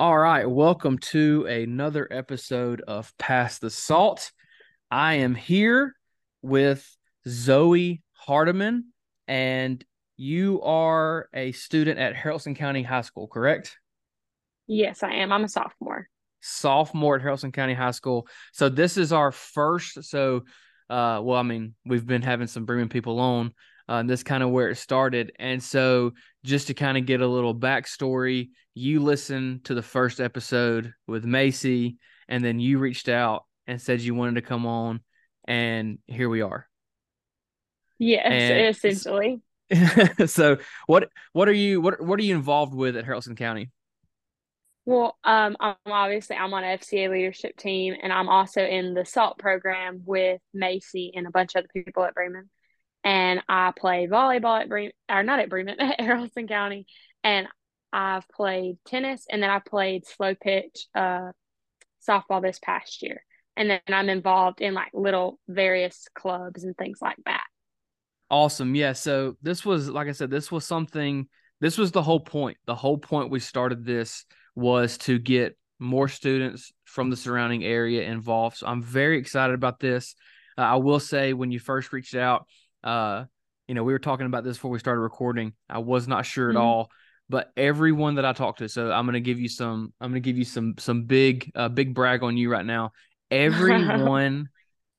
All 0.00 0.16
right, 0.16 0.48
welcome 0.48 0.96
to 0.96 1.44
another 1.44 2.08
episode 2.10 2.80
of 2.88 3.12
Pass 3.18 3.58
the 3.58 3.68
Salt. 3.68 4.32
I 4.90 5.16
am 5.16 5.34
here 5.34 5.94
with 6.40 6.88
Zoe 7.28 8.00
Hardeman, 8.26 8.84
and 9.28 9.84
you 10.16 10.62
are 10.62 11.28
a 11.34 11.52
student 11.52 11.98
at 11.98 12.14
Haralson 12.14 12.56
County 12.56 12.82
High 12.82 13.02
School, 13.02 13.28
correct? 13.28 13.76
Yes, 14.66 15.02
I 15.02 15.16
am. 15.16 15.34
I'm 15.34 15.44
a 15.44 15.48
sophomore. 15.48 16.08
Sophomore 16.40 17.16
at 17.16 17.22
Haralson 17.22 17.52
County 17.52 17.74
High 17.74 17.90
School. 17.90 18.26
So 18.54 18.70
this 18.70 18.96
is 18.96 19.12
our 19.12 19.32
first. 19.32 20.02
So, 20.04 20.44
uh, 20.88 21.20
well, 21.22 21.36
I 21.36 21.42
mean, 21.42 21.74
we've 21.84 22.06
been 22.06 22.22
having 22.22 22.46
some 22.46 22.64
Bremen 22.64 22.88
people 22.88 23.20
on. 23.20 23.52
Uh, 23.86 23.94
and 23.94 24.08
this 24.08 24.22
kind 24.22 24.42
of 24.42 24.50
where 24.50 24.70
it 24.70 24.76
started. 24.76 25.32
And 25.38 25.62
so, 25.62 26.12
just 26.44 26.68
to 26.68 26.74
kind 26.74 26.96
of 26.96 27.06
get 27.06 27.20
a 27.20 27.26
little 27.26 27.54
backstory, 27.54 28.50
you 28.74 29.00
listened 29.00 29.64
to 29.64 29.74
the 29.74 29.82
first 29.82 30.20
episode 30.20 30.94
with 31.06 31.24
Macy, 31.24 31.98
and 32.28 32.44
then 32.44 32.60
you 32.60 32.78
reached 32.78 33.08
out 33.08 33.44
and 33.66 33.80
said 33.80 34.00
you 34.00 34.14
wanted 34.14 34.36
to 34.36 34.42
come 34.42 34.66
on, 34.66 35.00
and 35.46 35.98
here 36.06 36.28
we 36.28 36.40
are. 36.40 36.66
Yes, 37.98 38.26
and 38.26 38.66
essentially. 38.68 39.40
so, 40.26 40.56
what 40.86 41.10
what 41.32 41.48
are 41.48 41.52
you 41.52 41.80
what 41.80 42.00
what 42.00 42.18
are 42.18 42.22
you 42.22 42.34
involved 42.34 42.74
with 42.74 42.96
at 42.96 43.04
Haralson 43.04 43.36
County? 43.36 43.70
Well, 44.86 45.18
um, 45.22 45.56
I'm 45.60 45.76
obviously 45.86 46.36
I'm 46.36 46.54
on 46.54 46.64
FCA 46.64 47.10
leadership 47.10 47.56
team, 47.56 47.94
and 48.02 48.12
I'm 48.12 48.28
also 48.28 48.62
in 48.62 48.94
the 48.94 49.04
SALT 49.04 49.38
program 49.38 50.02
with 50.06 50.40
Macy 50.54 51.12
and 51.14 51.26
a 51.26 51.30
bunch 51.30 51.54
of 51.54 51.60
other 51.60 51.84
people 51.84 52.02
at 52.02 52.14
Bremen 52.14 52.48
and 53.04 53.40
I 53.48 53.72
played 53.76 54.10
volleyball 54.10 54.60
at 54.60 54.68
Bremen, 54.68 54.92
or 55.08 55.22
not 55.22 55.40
at 55.40 55.48
Bremen, 55.48 55.76
at 55.80 55.98
Haralson 55.98 56.48
County, 56.48 56.86
and 57.24 57.46
I've 57.92 58.28
played 58.28 58.78
tennis, 58.86 59.26
and 59.30 59.42
then 59.42 59.50
I 59.50 59.58
played 59.58 60.06
slow 60.06 60.34
pitch 60.34 60.86
uh, 60.94 61.32
softball 62.06 62.42
this 62.42 62.58
past 62.62 63.02
year, 63.02 63.24
and 63.56 63.70
then 63.70 63.80
I'm 63.88 64.08
involved 64.08 64.60
in 64.60 64.74
like 64.74 64.90
little 64.94 65.38
various 65.48 66.06
clubs 66.14 66.64
and 66.64 66.76
things 66.76 66.98
like 67.00 67.18
that. 67.26 67.44
Awesome, 68.30 68.74
yeah. 68.74 68.92
So 68.92 69.36
this 69.42 69.64
was, 69.64 69.88
like 69.88 70.08
I 70.08 70.12
said, 70.12 70.30
this 70.30 70.52
was 70.52 70.64
something. 70.64 71.26
This 71.60 71.76
was 71.76 71.92
the 71.92 72.02
whole 72.02 72.20
point. 72.20 72.56
The 72.66 72.74
whole 72.74 72.96
point 72.96 73.30
we 73.30 73.40
started 73.40 73.84
this 73.84 74.24
was 74.54 74.96
to 74.98 75.18
get 75.18 75.56
more 75.78 76.08
students 76.08 76.72
from 76.84 77.10
the 77.10 77.16
surrounding 77.16 77.64
area 77.64 78.02
involved. 78.02 78.58
So 78.58 78.66
I'm 78.66 78.82
very 78.82 79.18
excited 79.18 79.54
about 79.54 79.80
this. 79.80 80.14
Uh, 80.56 80.62
I 80.62 80.76
will 80.76 81.00
say, 81.00 81.32
when 81.32 81.50
you 81.50 81.58
first 81.58 81.92
reached 81.92 82.14
out, 82.14 82.46
uh, 82.84 83.24
you 83.68 83.74
know, 83.74 83.84
we 83.84 83.92
were 83.92 83.98
talking 83.98 84.26
about 84.26 84.44
this 84.44 84.56
before 84.56 84.70
we 84.70 84.78
started 84.78 85.00
recording. 85.00 85.52
I 85.68 85.78
was 85.78 86.08
not 86.08 86.26
sure 86.26 86.48
mm-hmm. 86.48 86.56
at 86.56 86.60
all, 86.60 86.90
but 87.28 87.52
everyone 87.56 88.16
that 88.16 88.24
I 88.24 88.32
talked 88.32 88.58
to, 88.58 88.68
so 88.68 88.90
I'm 88.90 89.06
gonna 89.06 89.20
give 89.20 89.38
you 89.38 89.48
some, 89.48 89.92
I'm 90.00 90.10
gonna 90.10 90.20
give 90.20 90.36
you 90.38 90.44
some, 90.44 90.74
some 90.78 91.04
big, 91.04 91.50
uh, 91.54 91.68
big 91.68 91.94
brag 91.94 92.22
on 92.22 92.36
you 92.36 92.50
right 92.50 92.66
now. 92.66 92.92
Everyone, 93.30 94.48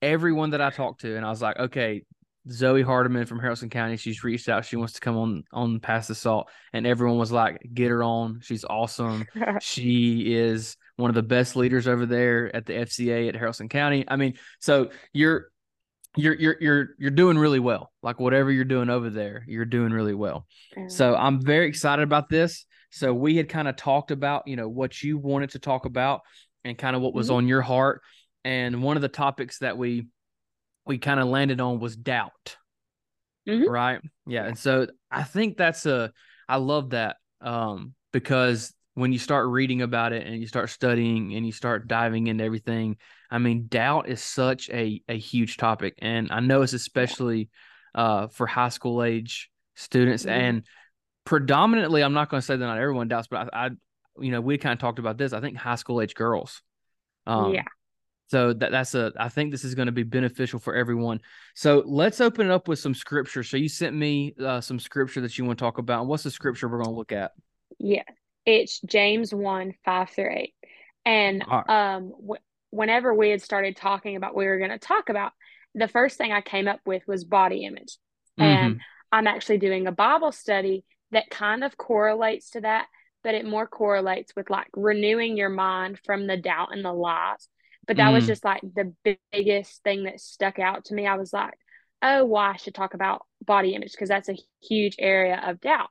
everyone 0.02 0.52
that 0.52 0.62
I 0.62 0.70
talked 0.70 1.02
to, 1.02 1.18
and 1.18 1.26
I 1.26 1.30
was 1.30 1.42
like, 1.42 1.60
okay, 1.60 2.04
Zoe 2.50 2.84
Hardeman 2.84 3.28
from 3.28 3.40
Haralson 3.40 3.70
County. 3.70 3.98
She's 3.98 4.24
reached 4.24 4.50
out. 4.50 4.66
She 4.66 4.76
wants 4.76 4.94
to 4.94 5.00
come 5.00 5.18
on 5.18 5.44
on 5.52 5.80
Pass 5.80 6.08
the 6.08 6.16
Salt, 6.16 6.50
and 6.74 6.88
everyone 6.88 7.18
was 7.18 7.32
like, 7.32 7.62
"Get 7.74 7.90
her 7.90 8.04
on. 8.04 8.40
She's 8.42 8.64
awesome. 8.64 9.26
she 9.62 10.34
is 10.34 10.78
one 10.96 11.10
of 11.10 11.16
the 11.16 11.24
best 11.24 11.56
leaders 11.56 11.88
over 11.88 12.06
there 12.06 12.56
at 12.56 12.66
the 12.66 12.74
FCA 12.74 13.30
at 13.30 13.36
Haralson 13.36 13.70
County." 13.70 14.06
I 14.08 14.16
mean, 14.16 14.36
so 14.60 14.90
you're 15.14 15.48
you're 16.18 16.36
you're 16.36 16.58
you're 16.60 16.88
you're 16.98 17.12
doing 17.12 17.38
really 17.38 17.60
well. 17.60 17.92
Like 18.04 18.20
whatever 18.20 18.52
you're 18.52 18.66
doing 18.66 18.90
over 18.90 19.10
there, 19.10 19.44
you're 19.48 19.66
doing 19.66 19.92
really 19.92 20.14
well. 20.14 20.46
So 20.88 21.16
I'm 21.16 21.42
very 21.42 21.68
excited 21.68 22.04
about 22.04 22.30
this. 22.30 22.66
So 22.90 23.14
we 23.14 23.38
had 23.38 23.48
kind 23.48 23.68
of 23.68 23.78
talked 23.78 24.12
about, 24.12 24.48
you 24.48 24.58
know, 24.58 24.68
what 24.68 25.02
you 25.02 25.18
wanted 25.18 25.52
to 25.52 25.60
talk 25.60 25.86
about 25.86 26.22
and 26.66 26.78
kind 26.78 26.96
of 26.96 27.02
what 27.02 27.14
was 27.14 27.28
mm-hmm. 27.28 27.38
on 27.38 27.48
your 27.48 27.62
heart. 27.62 28.02
And 28.44 28.84
one 28.84 28.98
of 28.98 29.02
the 29.02 29.08
topics 29.08 29.60
that 29.60 29.78
we 29.78 30.08
we 30.86 30.98
kind 30.98 31.20
of 31.20 31.28
landed 31.28 31.62
on 31.62 31.80
was 31.80 31.96
doubt. 31.96 32.58
Mm-hmm. 33.48 33.70
Right? 33.70 34.02
Yeah. 34.28 34.46
And 34.46 34.58
so 34.58 34.88
I 35.10 35.24
think 35.24 35.58
that's 35.58 35.86
a 35.86 36.12
I 36.48 36.58
love 36.58 36.90
that 36.92 37.18
um 37.40 37.94
because 38.12 38.74
when 38.94 39.14
you 39.14 39.20
start 39.20 39.48
reading 39.48 39.82
about 39.82 40.14
it 40.14 40.28
and 40.28 40.40
you 40.40 40.48
start 40.48 40.70
studying 40.70 41.34
and 41.36 41.46
you 41.46 41.52
start 41.52 41.88
diving 41.88 42.28
into 42.28 42.44
everything, 42.44 42.98
I 43.30 43.38
mean, 43.38 43.68
doubt 43.68 44.10
is 44.10 44.22
such 44.22 44.70
a, 44.70 45.02
a 45.08 45.18
huge 45.18 45.58
topic. 45.58 45.96
And 46.00 46.30
I 46.32 46.42
know 46.42 46.62
it's 46.62 46.74
especially 46.74 47.50
uh, 47.96 48.28
for 48.28 48.48
high 48.48 48.70
school 48.70 49.04
age 49.04 49.50
students. 49.76 50.24
Mm-hmm. 50.24 50.42
And 50.42 50.64
predominantly, 51.24 52.04
I'm 52.04 52.14
not 52.14 52.30
going 52.30 52.42
to 52.42 52.46
say 52.46 52.58
that 52.58 52.66
not 52.66 52.78
everyone 52.78 53.08
doubts, 53.08 53.28
but 53.28 53.54
I, 53.54 53.68
I, 53.68 53.70
you 54.20 54.32
know, 54.32 54.42
we 54.42 54.58
kind 54.58 54.74
of 54.74 54.80
talked 54.80 55.00
about 55.00 55.18
this. 55.18 55.32
I 55.32 55.40
think 55.40 55.56
high 55.56 55.76
school 55.76 56.02
age 56.02 56.14
girls. 56.14 56.62
Um, 57.26 57.54
yeah. 57.54 57.64
So 58.28 58.54
that, 58.54 58.72
that's 58.72 58.96
a, 58.96 59.12
I 59.18 59.28
think 59.30 59.52
this 59.52 59.66
is 59.66 59.76
going 59.76 59.88
to 59.88 59.92
be 59.92 60.04
beneficial 60.04 60.60
for 60.60 60.74
everyone. 60.74 61.20
So 61.54 61.84
let's 61.86 62.22
open 62.22 62.48
it 62.48 62.52
up 62.52 62.68
with 62.68 62.80
some 62.80 62.94
scripture. 62.94 63.44
So 63.44 63.58
you 63.58 63.68
sent 63.68 63.96
me 63.96 64.34
uh, 64.42 64.62
some 64.62 64.80
scripture 64.80 65.22
that 65.22 65.38
you 65.38 65.46
want 65.46 65.60
to 65.60 65.64
talk 65.64 65.78
about. 65.78 66.08
What's 66.08 66.24
the 66.24 66.32
scripture 66.32 66.70
we're 66.70 66.78
going 66.78 66.90
to 66.90 66.96
look 66.96 67.12
at? 67.12 67.32
Yeah. 67.78 68.04
It's 68.46 68.80
James 68.82 69.34
1 69.34 69.74
5 69.86 70.10
through 70.10 70.32
8. 70.32 70.54
And 71.06 71.44
right. 71.50 71.96
um, 71.96 72.14
whenever 72.70 73.14
we 73.14 73.30
had 73.30 73.42
started 73.42 73.76
talking 73.76 74.16
about 74.16 74.34
what 74.34 74.40
we 74.40 74.48
were 74.48 74.58
going 74.58 74.72
to 74.72 74.80
talk 74.80 75.10
about, 75.10 75.32
the 75.76 75.88
first 75.88 76.18
thing 76.18 76.32
I 76.32 76.42
came 76.42 76.68
up 76.68 76.80
with 76.86 77.04
was 77.08 77.24
body 77.24 77.66
image. 77.66 77.98
Mm-hmm. 78.40 78.44
And 78.44 78.82
I'm 79.12 79.28
actually 79.28 79.58
doing 79.58 79.88
a 79.88 79.92
Bible 79.92 80.32
study 80.32 80.84
that 81.12 81.30
kind 81.30 81.64
of 81.64 81.78
correlates 81.78 82.52
to 82.52 82.62
that, 82.62 82.88
but 83.24 83.36
it 83.36 83.46
more 83.46 83.68
correlates 83.68 84.34
with 84.36 84.50
like 84.50 84.68
renewing 84.74 85.38
your 85.38 85.50
mind 85.50 86.00
from 86.06 86.28
the 86.28 86.38
doubt 86.38 86.70
and 86.72 86.84
the 86.84 86.94
lies. 86.94 87.48
But 87.88 87.98
that 87.98 88.10
mm. 88.10 88.14
was 88.14 88.28
just 88.28 88.46
like 88.46 88.62
the 88.62 88.94
biggest 89.32 89.84
thing 89.84 90.04
that 90.04 90.22
stuck 90.22 90.60
out 90.60 90.86
to 90.86 90.94
me. 90.94 91.08
I 91.08 91.16
was 91.16 91.34
like, 91.34 91.54
oh, 92.02 92.26
why 92.26 92.44
well, 92.44 92.54
I 92.54 92.58
should 92.58 92.76
talk 92.76 92.94
about 92.94 93.26
body 93.44 93.74
image 93.74 93.92
because 93.92 94.10
that's 94.10 94.30
a 94.30 94.38
huge 94.62 94.96
area 95.00 95.42
of 95.46 95.60
doubt. 95.60 95.90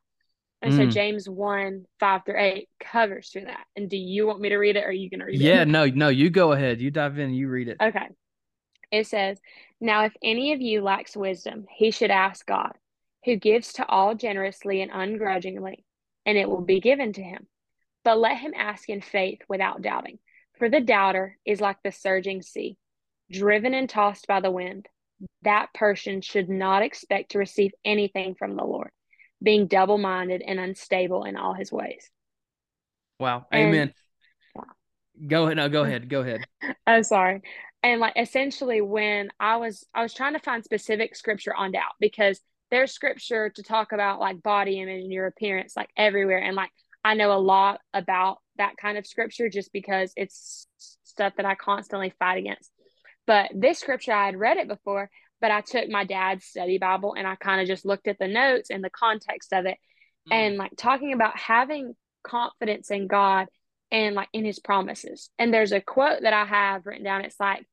And 0.63 0.75
mm. 0.75 0.77
so 0.77 0.87
James 0.87 1.29
1, 1.29 1.87
5 2.01 2.25
through 2.25 2.39
8 2.39 2.69
covers 2.81 3.31
through 3.31 3.47
that. 3.47 3.65
And 3.77 3.89
do 3.89 3.97
you 3.97 4.27
want 4.27 4.41
me 4.41 4.51
to 4.51 4.59
read 4.59 4.77
it 4.77 4.85
or 4.85 4.89
are 4.89 4.93
you 4.93 5.09
going 5.09 5.21
to 5.21 5.27
read 5.27 5.41
yeah, 5.41 5.53
it? 5.53 5.57
Yeah, 5.57 5.65
no, 5.65 5.87
no, 5.87 6.09
you 6.09 6.31
go 6.31 6.53
ahead. 6.53 6.81
You 6.81 6.91
dive 6.91 7.19
in, 7.19 7.33
you 7.33 7.49
read 7.49 7.69
it. 7.69 7.79
Okay. 7.81 8.09
It 8.91 9.07
says, 9.07 9.41
Now 9.81 10.05
if 10.05 10.13
any 10.23 10.53
of 10.53 10.61
you 10.61 10.83
lacks 10.83 11.17
wisdom, 11.17 11.67
he 11.71 11.91
should 11.91 12.11
ask 12.11 12.45
God, 12.45 12.73
who 13.25 13.37
gives 13.37 13.75
to 13.75 13.87
all 13.87 14.15
generously 14.15 14.83
and 14.83 14.91
ungrudgingly, 14.93 15.85
and 16.27 16.37
it 16.37 16.49
will 16.49 16.61
be 16.61 16.81
given 16.81 17.13
to 17.15 17.23
him. 17.23 17.47
But 18.05 18.19
let 18.19 18.39
him 18.39 18.53
ask 18.57 18.89
in 18.89 19.01
faith 19.01 19.41
without 19.49 19.83
doubting. 19.83 20.19
For 20.59 20.69
the 20.69 20.81
doubter 20.81 21.39
is 21.47 21.61
like 21.61 21.79
the 21.83 21.93
surging 21.93 22.43
sea, 22.43 22.77
driven 23.31 23.73
and 23.73 23.89
tossed 23.89 24.27
by 24.27 24.41
the 24.41 24.51
wind. 24.51 24.87
That 25.43 25.73
person 25.73 26.21
should 26.21 26.49
not 26.49 26.83
expect 26.83 27.33
to 27.33 27.39
receive 27.39 27.73
anything 27.85 28.35
from 28.35 28.57
the 28.57 28.65
Lord 28.65 28.91
being 29.43 29.67
double 29.67 29.99
minded 29.99 30.43
and 30.47 30.61
unstable 30.61 31.25
in 31.25 31.37
all 31.37 31.55
his 31.55 31.73
ways. 31.73 32.11
Wow. 33.19 33.47
And, 33.51 33.69
Amen. 33.69 33.95
Go 35.27 35.45
ahead. 35.45 35.57
No, 35.57 35.69
go 35.69 35.85
ahead. 35.85 36.09
Go 36.09 36.21
ahead. 36.21 36.41
oh, 36.87 37.03
sorry. 37.03 37.43
And 37.83 38.01
like 38.01 38.15
essentially 38.17 38.81
when 38.81 39.31
I 39.39 39.57
was 39.57 39.87
I 39.95 40.03
was 40.03 40.15
trying 40.15 40.35
to 40.35 40.39
find 40.39 40.65
specific 40.65 41.17
scripture 41.17 41.55
on 41.55 41.73
doubt 41.73 41.93
because 41.99 42.41
there's 42.71 42.93
scripture 42.93 43.51
to 43.51 43.63
talk 43.63 43.93
about 43.93 44.21
like 44.21 44.43
body 44.43 44.81
image 44.81 45.03
and 45.03 45.13
your 45.13 45.27
appearance 45.27 45.77
like 45.77 45.91
everywhere. 45.97 46.39
And 46.39 46.57
like 46.57 46.71
I 47.05 47.15
know 47.15 47.33
a 47.33 47.39
lot 47.39 47.81
about 47.95 48.39
that 48.57 48.77
kind 48.77 48.99
of 48.99 49.07
scripture 49.07 49.49
just 49.49 49.73
because 49.73 50.13
it's 50.17 50.67
stuff 51.05 51.35
that 51.37 51.47
I 51.47 51.55
constantly 51.55 52.13
fight 52.19 52.39
against. 52.39 52.71
But 53.27 53.51
this 53.55 53.79
scripture 53.79 54.13
I 54.13 54.27
had 54.27 54.37
read 54.37 54.57
it 54.57 54.69
before, 54.69 55.11
but 55.41 55.51
I 55.51 55.61
took 55.61 55.89
my 55.89 56.05
dad's 56.05 56.45
study 56.45 56.79
Bible 56.79 57.15
and 57.17 57.27
I 57.27 57.37
kind 57.37 57.61
of 57.61 57.67
just 57.67 57.85
looked 57.85 58.09
at 58.09 58.19
the 58.19 58.29
notes 58.29 58.71
and 58.71 58.83
the 58.85 58.91
context 58.91 59.53
of 59.53 59.67
it 59.67 59.79
mm. 60.29 60.35
and 60.35 60.57
like 60.57 60.73
talking 60.77 61.13
about 61.13 61.39
having 61.39 61.95
confidence 62.23 62.91
in 62.91 63.07
God 63.07 63.47
and 63.91 64.15
like 64.15 64.29
in 64.33 64.45
his 64.45 64.59
promises. 64.59 65.31
And 65.39 65.53
there's 65.53 65.73
a 65.73 65.81
quote 65.81 66.23
that 66.23 66.33
I 66.33 66.45
have 66.45 66.87
written 66.87 67.05
down. 67.05 67.25
It's 67.25 67.41
like, 67.41 67.67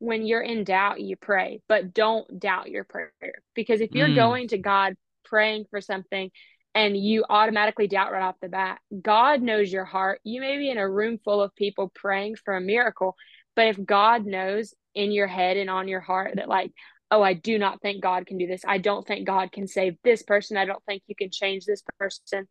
when 0.00 0.26
you're 0.26 0.42
in 0.42 0.64
doubt, 0.64 1.00
you 1.00 1.16
pray, 1.16 1.62
but 1.68 1.94
don't 1.94 2.38
doubt 2.38 2.68
your 2.68 2.84
prayer. 2.84 3.12
Because 3.54 3.80
if 3.80 3.92
you're 3.92 4.08
mm. 4.08 4.16
going 4.16 4.48
to 4.48 4.58
God 4.58 4.94
praying 5.24 5.64
for 5.70 5.80
something 5.80 6.30
and 6.74 6.96
you 6.96 7.24
automatically 7.30 7.86
doubt 7.86 8.12
right 8.12 8.22
off 8.22 8.34
the 8.42 8.48
bat, 8.48 8.80
God 9.00 9.40
knows 9.40 9.72
your 9.72 9.84
heart. 9.84 10.20
You 10.24 10.40
may 10.40 10.58
be 10.58 10.68
in 10.68 10.76
a 10.76 10.90
room 10.90 11.18
full 11.24 11.40
of 11.40 11.54
people 11.54 11.90
praying 11.94 12.36
for 12.44 12.56
a 12.56 12.60
miracle, 12.60 13.14
but 13.56 13.68
if 13.68 13.82
God 13.82 14.26
knows 14.26 14.74
in 14.94 15.12
your 15.12 15.28
head 15.28 15.56
and 15.56 15.70
on 15.70 15.88
your 15.88 16.00
heart 16.00 16.34
that, 16.36 16.48
like, 16.48 16.72
oh, 17.14 17.22
I 17.22 17.34
do 17.34 17.58
not 17.58 17.80
think 17.80 18.02
God 18.02 18.26
can 18.26 18.38
do 18.38 18.46
this. 18.46 18.62
I 18.66 18.78
don't 18.78 19.06
think 19.06 19.26
God 19.26 19.52
can 19.52 19.66
save 19.66 19.96
this 20.02 20.22
person. 20.22 20.56
I 20.56 20.64
don't 20.64 20.84
think 20.84 21.02
you 21.06 21.14
can 21.14 21.30
change 21.30 21.64
this 21.64 21.82
person. 21.98 22.48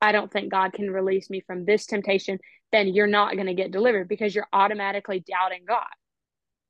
I 0.00 0.12
don't 0.12 0.30
think 0.30 0.50
God 0.50 0.72
can 0.72 0.90
release 0.90 1.30
me 1.30 1.40
from 1.46 1.64
this 1.64 1.86
temptation. 1.86 2.38
Then 2.72 2.88
you're 2.88 3.06
not 3.06 3.34
going 3.34 3.46
to 3.46 3.54
get 3.54 3.70
delivered 3.70 4.08
because 4.08 4.34
you're 4.34 4.48
automatically 4.52 5.24
doubting 5.26 5.64
God. 5.66 5.86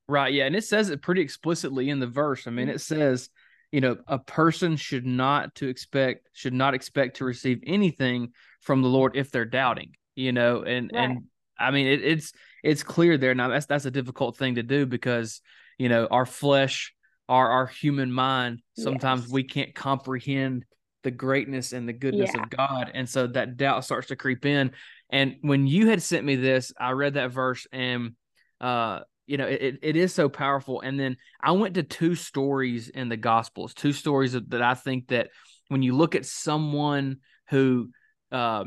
Right. 0.08 0.32
Yeah. 0.32 0.46
And 0.46 0.54
it 0.54 0.64
says 0.64 0.90
it 0.90 1.02
pretty 1.02 1.22
explicitly 1.22 1.90
in 1.90 1.98
the 1.98 2.06
verse. 2.06 2.46
I 2.46 2.50
mean, 2.50 2.68
it 2.68 2.76
mm-hmm. 2.76 3.00
says, 3.00 3.30
you 3.72 3.80
know, 3.80 3.96
a 4.06 4.18
person 4.18 4.76
should 4.76 5.06
not 5.06 5.54
to 5.56 5.68
expect, 5.68 6.28
should 6.32 6.52
not 6.52 6.74
expect 6.74 7.16
to 7.16 7.24
receive 7.24 7.60
anything 7.66 8.32
from 8.60 8.82
the 8.82 8.88
Lord 8.88 9.16
if 9.16 9.30
they're 9.30 9.44
doubting. 9.44 9.92
you 10.16 10.32
know, 10.32 10.62
and 10.62 10.90
Right. 10.94 11.10
and 11.10 11.24
I 11.58 11.70
mean 11.70 11.86
it, 11.86 12.04
it's 12.04 12.32
it's 12.62 12.82
clear 12.82 13.18
there. 13.18 13.34
Now 13.34 13.48
that's 13.48 13.66
that's 13.66 13.84
a 13.84 13.90
difficult 13.90 14.36
thing 14.36 14.56
to 14.56 14.62
do 14.62 14.86
because 14.86 15.40
you 15.78 15.88
know 15.88 16.06
our 16.10 16.26
flesh, 16.26 16.93
our 17.28 17.50
our 17.50 17.66
human 17.66 18.12
mind, 18.12 18.62
sometimes 18.74 19.22
Yes. 19.22 19.30
we 19.30 19.44
can't 19.44 19.74
comprehend 19.74 20.64
the 21.02 21.10
greatness 21.10 21.72
and 21.72 21.88
the 21.88 21.92
goodness 21.92 22.34
Yeah. 22.34 22.42
of 22.42 22.50
God, 22.50 22.90
and 22.94 23.08
so 23.08 23.26
that 23.28 23.56
doubt 23.56 23.84
starts 23.84 24.08
to 24.08 24.16
creep 24.16 24.46
in. 24.46 24.72
And 25.10 25.36
when 25.42 25.66
you 25.66 25.88
had 25.88 26.02
sent 26.02 26.24
me 26.24 26.36
this, 26.36 26.72
I 26.78 26.90
read 26.92 27.14
that 27.14 27.30
verse 27.30 27.66
and 27.72 28.12
uh 28.60 29.00
you 29.26 29.36
know 29.36 29.46
it, 29.46 29.78
it 29.82 29.96
is 29.96 30.14
so 30.14 30.28
powerful 30.28 30.80
and 30.80 30.98
then 31.00 31.16
i 31.40 31.50
went 31.50 31.74
to 31.74 31.82
two 31.82 32.14
stories 32.14 32.88
in 32.88 33.08
the 33.08 33.16
gospels 33.16 33.74
two 33.74 33.92
stories 33.92 34.32
that 34.32 34.62
i 34.62 34.74
think 34.74 35.08
that 35.08 35.30
when 35.68 35.82
you 35.82 35.94
look 35.94 36.14
at 36.14 36.26
someone 36.26 37.16
who 37.48 37.90
uh, 38.32 38.64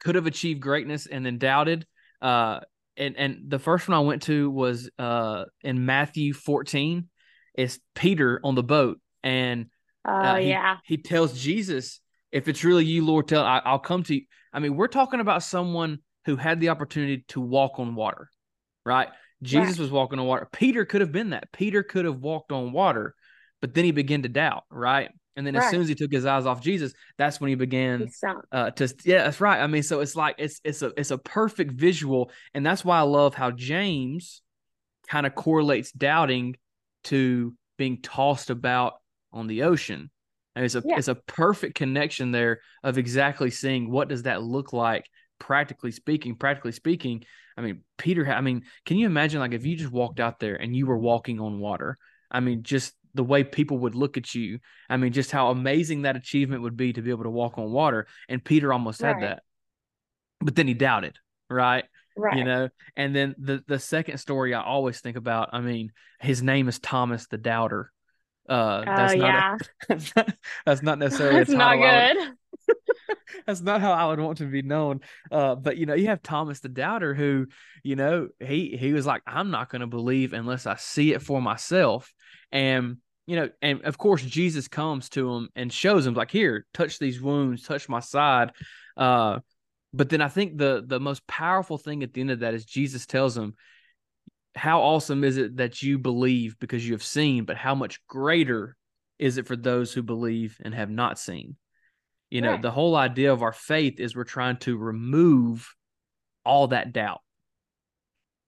could 0.00 0.14
have 0.14 0.26
achieved 0.26 0.60
greatness 0.60 1.06
and 1.06 1.24
then 1.24 1.38
doubted 1.38 1.86
uh 2.22 2.60
and 2.96 3.16
and 3.16 3.42
the 3.48 3.58
first 3.58 3.88
one 3.88 3.96
i 3.96 4.00
went 4.00 4.22
to 4.22 4.50
was 4.50 4.90
uh 4.98 5.44
in 5.62 5.84
matthew 5.84 6.32
14 6.32 7.08
it's 7.60 7.78
peter 7.94 8.40
on 8.42 8.54
the 8.54 8.62
boat 8.62 8.98
and 9.22 9.66
Oh 10.04 10.12
uh, 10.12 10.36
he, 10.36 10.48
yeah. 10.48 10.78
he 10.84 10.96
tells 10.96 11.38
Jesus, 11.38 12.00
if 12.32 12.48
it's 12.48 12.64
really 12.64 12.84
you, 12.84 13.04
Lord, 13.04 13.28
tell 13.28 13.44
I, 13.44 13.60
I'll 13.64 13.78
come 13.78 14.02
to 14.04 14.14
you. 14.14 14.22
I 14.52 14.58
mean, 14.58 14.76
we're 14.76 14.88
talking 14.88 15.20
about 15.20 15.42
someone 15.42 15.98
who 16.24 16.36
had 16.36 16.60
the 16.60 16.70
opportunity 16.70 17.24
to 17.28 17.40
walk 17.40 17.78
on 17.78 17.94
water, 17.94 18.30
right? 18.84 19.08
Jesus 19.42 19.78
was 19.78 19.90
walking 19.90 20.18
on 20.18 20.26
water. 20.26 20.48
Peter 20.52 20.84
could 20.84 21.00
have 21.00 21.12
been 21.12 21.30
that. 21.30 21.50
Peter 21.52 21.82
could 21.82 22.04
have 22.04 22.20
walked 22.20 22.52
on 22.52 22.72
water, 22.72 23.14
but 23.60 23.74
then 23.74 23.84
he 23.84 23.90
began 23.90 24.22
to 24.22 24.28
doubt, 24.28 24.64
right? 24.70 25.10
And 25.36 25.46
then 25.46 25.56
as 25.56 25.70
soon 25.70 25.80
as 25.80 25.88
he 25.88 25.94
took 25.94 26.12
his 26.12 26.26
eyes 26.26 26.44
off 26.44 26.60
Jesus, 26.60 26.92
that's 27.16 27.40
when 27.40 27.48
he 27.48 27.54
began 27.54 28.00
He 28.00 28.06
uh 28.52 28.70
to 28.72 28.94
yeah 29.04 29.24
that's 29.24 29.40
right 29.40 29.62
i 29.62 29.66
mean 29.66 29.82
so 29.82 30.00
it's 30.00 30.14
like 30.16 30.34
it's 30.38 30.60
it's 30.64 30.82
a 30.82 30.92
it's 30.98 31.12
a 31.12 31.18
perfect 31.18 31.72
visual 31.72 32.30
and 32.52 32.66
that's 32.66 32.84
why 32.84 32.98
i 32.98 33.02
love 33.02 33.34
how 33.34 33.50
james 33.50 34.42
kind 35.08 35.24
of 35.24 35.34
correlates 35.34 35.92
doubting 35.92 36.56
to 37.04 37.54
being 37.78 38.00
tossed 38.02 38.50
about 38.50 38.94
on 39.32 39.46
the 39.46 39.62
ocean 39.62 40.10
and 40.54 40.64
it's 40.64 40.74
a 40.74 40.82
Yeah. 40.84 40.98
it's 40.98 41.08
a 41.08 41.14
perfect 41.14 41.74
connection 41.74 42.32
there 42.32 42.60
of 42.82 42.98
exactly 42.98 43.50
seeing 43.50 43.90
what 43.90 44.08
does 44.08 44.24
that 44.24 44.42
look 44.42 44.72
like 44.72 45.06
practically 45.38 45.90
speaking 45.92 46.34
practically 46.34 46.72
speaking 46.72 47.24
i 47.56 47.62
mean 47.62 47.82
peter 47.96 48.30
i 48.30 48.40
mean 48.40 48.64
can 48.84 48.98
you 48.98 49.06
imagine 49.06 49.40
like 49.40 49.54
if 49.54 49.64
you 49.64 49.76
just 49.76 49.92
walked 49.92 50.20
out 50.20 50.38
there 50.40 50.56
and 50.56 50.76
you 50.76 50.86
were 50.86 50.98
walking 50.98 51.40
on 51.40 51.58
water 51.60 51.96
i 52.30 52.40
mean 52.40 52.62
just 52.62 52.94
the 53.14 53.24
way 53.24 53.42
people 53.42 53.78
would 53.78 53.94
look 53.94 54.16
at 54.16 54.34
you 54.34 54.58
I 54.88 54.96
mean, 54.96 55.12
just 55.12 55.30
how 55.30 55.50
amazing 55.50 56.02
that 56.02 56.16
achievement 56.16 56.62
would 56.62 56.76
be 56.76 56.92
to 56.92 57.02
be 57.02 57.10
able 57.10 57.22
to 57.24 57.30
walk 57.30 57.58
on 57.58 57.70
water. 57.70 58.06
And 58.28 58.44
Peter 58.44 58.72
almost 58.72 59.00
had 59.02 59.20
that, 59.22 59.42
but 60.40 60.56
then 60.56 60.66
he 60.66 60.74
doubted, 60.74 61.16
right? 61.48 61.84
Right. 62.16 62.38
You 62.38 62.44
know. 62.44 62.68
And 62.96 63.14
then 63.14 63.34
the 63.38 63.62
the 63.66 63.78
second 63.78 64.18
story 64.18 64.54
I 64.54 64.62
always 64.62 65.00
think 65.00 65.16
about. 65.16 65.50
I 65.52 65.60
mean, 65.60 65.92
his 66.20 66.42
name 66.42 66.68
is 66.68 66.78
Thomas 66.78 67.26
the 67.26 67.38
Doubter. 67.38 67.92
Uh, 68.48 68.82
oh 68.82 68.84
that's 68.84 69.14
not 69.14 69.60
yeah. 69.88 69.94
a, 70.26 70.34
that's 70.66 70.82
not 70.82 70.98
necessarily 70.98 71.38
That's 71.38 71.50
not 71.50 71.78
I 71.78 72.12
would- 72.12 72.16
good. 72.16 72.76
that's 73.46 73.60
not 73.60 73.80
how 73.80 73.92
I 73.92 74.06
would 74.06 74.20
want 74.20 74.38
to 74.38 74.46
be 74.46 74.62
known. 74.62 75.00
Uh, 75.30 75.54
but 75.54 75.76
you 75.76 75.86
know, 75.86 75.94
you 75.94 76.06
have 76.06 76.22
Thomas 76.22 76.60
the 76.60 76.68
Doubter 76.68 77.14
who, 77.14 77.46
you 77.82 77.96
know, 77.96 78.28
he 78.40 78.76
he 78.76 78.92
was 78.92 79.06
like, 79.06 79.22
I'm 79.26 79.50
not 79.50 79.70
going 79.70 79.80
to 79.80 79.86
believe 79.86 80.32
unless 80.32 80.66
I 80.66 80.76
see 80.76 81.12
it 81.12 81.22
for 81.22 81.40
myself. 81.40 82.12
And 82.50 82.96
you 83.26 83.36
know, 83.36 83.50
and 83.62 83.82
of 83.84 83.96
course, 83.98 84.22
Jesus 84.22 84.66
comes 84.66 85.08
to 85.10 85.32
him 85.32 85.48
and 85.54 85.72
shows 85.72 86.04
him 86.04 86.14
like, 86.14 86.32
here, 86.32 86.66
touch 86.74 86.98
these 86.98 87.20
wounds, 87.20 87.62
touch 87.62 87.88
my 87.88 88.00
side. 88.00 88.50
Uh, 88.96 89.38
but 89.92 90.08
then 90.08 90.20
I 90.20 90.28
think 90.28 90.56
the 90.58 90.82
the 90.86 91.00
most 91.00 91.26
powerful 91.26 91.78
thing 91.78 92.02
at 92.02 92.12
the 92.12 92.20
end 92.20 92.30
of 92.30 92.40
that 92.40 92.54
is 92.54 92.64
Jesus 92.64 93.06
tells 93.06 93.36
him, 93.36 93.54
how 94.54 94.82
awesome 94.82 95.24
is 95.24 95.36
it 95.36 95.56
that 95.56 95.82
you 95.82 95.98
believe 95.98 96.58
because 96.58 96.86
you 96.86 96.92
have 96.94 97.02
seen, 97.04 97.44
but 97.44 97.56
how 97.56 97.74
much 97.74 98.04
greater 98.06 98.76
is 99.18 99.38
it 99.38 99.46
for 99.46 99.56
those 99.56 99.92
who 99.92 100.02
believe 100.02 100.58
and 100.64 100.74
have 100.74 100.90
not 100.90 101.18
seen? 101.18 101.56
You 102.30 102.40
know, 102.40 102.52
Right. 102.52 102.62
the 102.62 102.70
whole 102.70 102.96
idea 102.96 103.32
of 103.32 103.42
our 103.42 103.52
faith 103.52 103.98
is 104.00 104.14
we're 104.14 104.24
trying 104.24 104.56
to 104.58 104.76
remove 104.76 105.74
all 106.44 106.68
that 106.68 106.92
doubt. 106.92 107.20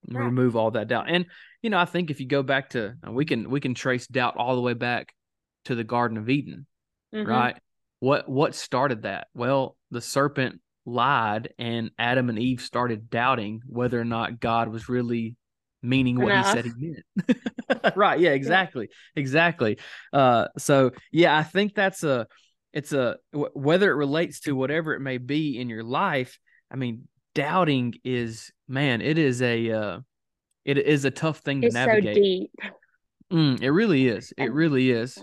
Right. 0.09 0.25
Remove 0.25 0.55
all 0.55 0.71
that 0.71 0.87
doubt. 0.87 1.09
And 1.09 1.25
you 1.61 1.69
know, 1.69 1.77
I 1.77 1.85
think 1.85 2.11
if 2.11 2.19
you 2.19 2.25
go 2.27 2.43
back 2.43 2.71
to 2.71 2.95
we 3.07 3.25
can 3.25 3.49
we 3.49 3.59
can 3.61 3.73
trace 3.73 4.07
doubt 4.07 4.35
all 4.37 4.55
the 4.55 4.61
way 4.61 4.73
back 4.73 5.13
to 5.65 5.75
the 5.75 5.83
Garden 5.85 6.17
of 6.17 6.29
Eden, 6.29 6.65
Mhm. 7.13 7.27
right? 7.27 7.57
What 7.99 8.27
what 8.27 8.55
started 8.55 9.03
that? 9.03 9.27
Well, 9.33 9.77
the 9.91 10.01
serpent 10.01 10.59
lied 10.85 11.53
and 11.57 11.91
Adam 11.97 12.29
and 12.29 12.37
Eve 12.39 12.61
started 12.61 13.09
doubting 13.09 13.61
whether 13.65 13.99
or 13.99 14.05
not 14.05 14.39
God 14.39 14.69
was 14.69 14.89
really 14.89 15.35
meaning 15.81 16.17
what 16.17 16.31
Enough. 16.31 16.45
he 16.47 16.51
said 16.53 16.65
he 16.65 16.71
meant. 17.27 17.95
right, 17.95 18.19
yeah, 18.19 18.31
exactly. 18.31 18.89
Exactly. 19.15 19.77
Uh 20.11 20.47
so 20.57 20.91
yeah, 21.11 21.37
I 21.37 21.43
think 21.43 21.75
that's 21.75 22.03
a 22.03 22.27
it's 22.73 22.93
a 22.93 23.17
whether 23.33 23.91
it 23.91 23.95
relates 23.95 24.41
to 24.41 24.53
whatever 24.55 24.93
it 24.93 24.99
may 24.99 25.17
be 25.17 25.59
in 25.59 25.69
your 25.69 25.83
life, 25.83 26.39
I 26.71 26.75
mean, 26.75 27.07
doubting 27.35 27.93
is 28.03 28.51
man, 28.67 29.01
it 29.01 29.17
is 29.17 29.41
a 29.41 29.71
uh 29.71 29.99
it 30.65 30.77
is 30.77 31.05
a 31.05 31.11
tough 31.11 31.39
thing 31.39 31.61
to 31.61 31.67
It's 31.67 31.75
so 31.75 31.85
navigate. 31.85 32.15
deep. 32.15 32.51
Mm, 33.31 33.61
it 33.61 33.71
really 33.71 34.07
is. 34.07 34.33
It 34.37 34.53
really 34.53 34.91
is. 34.91 35.17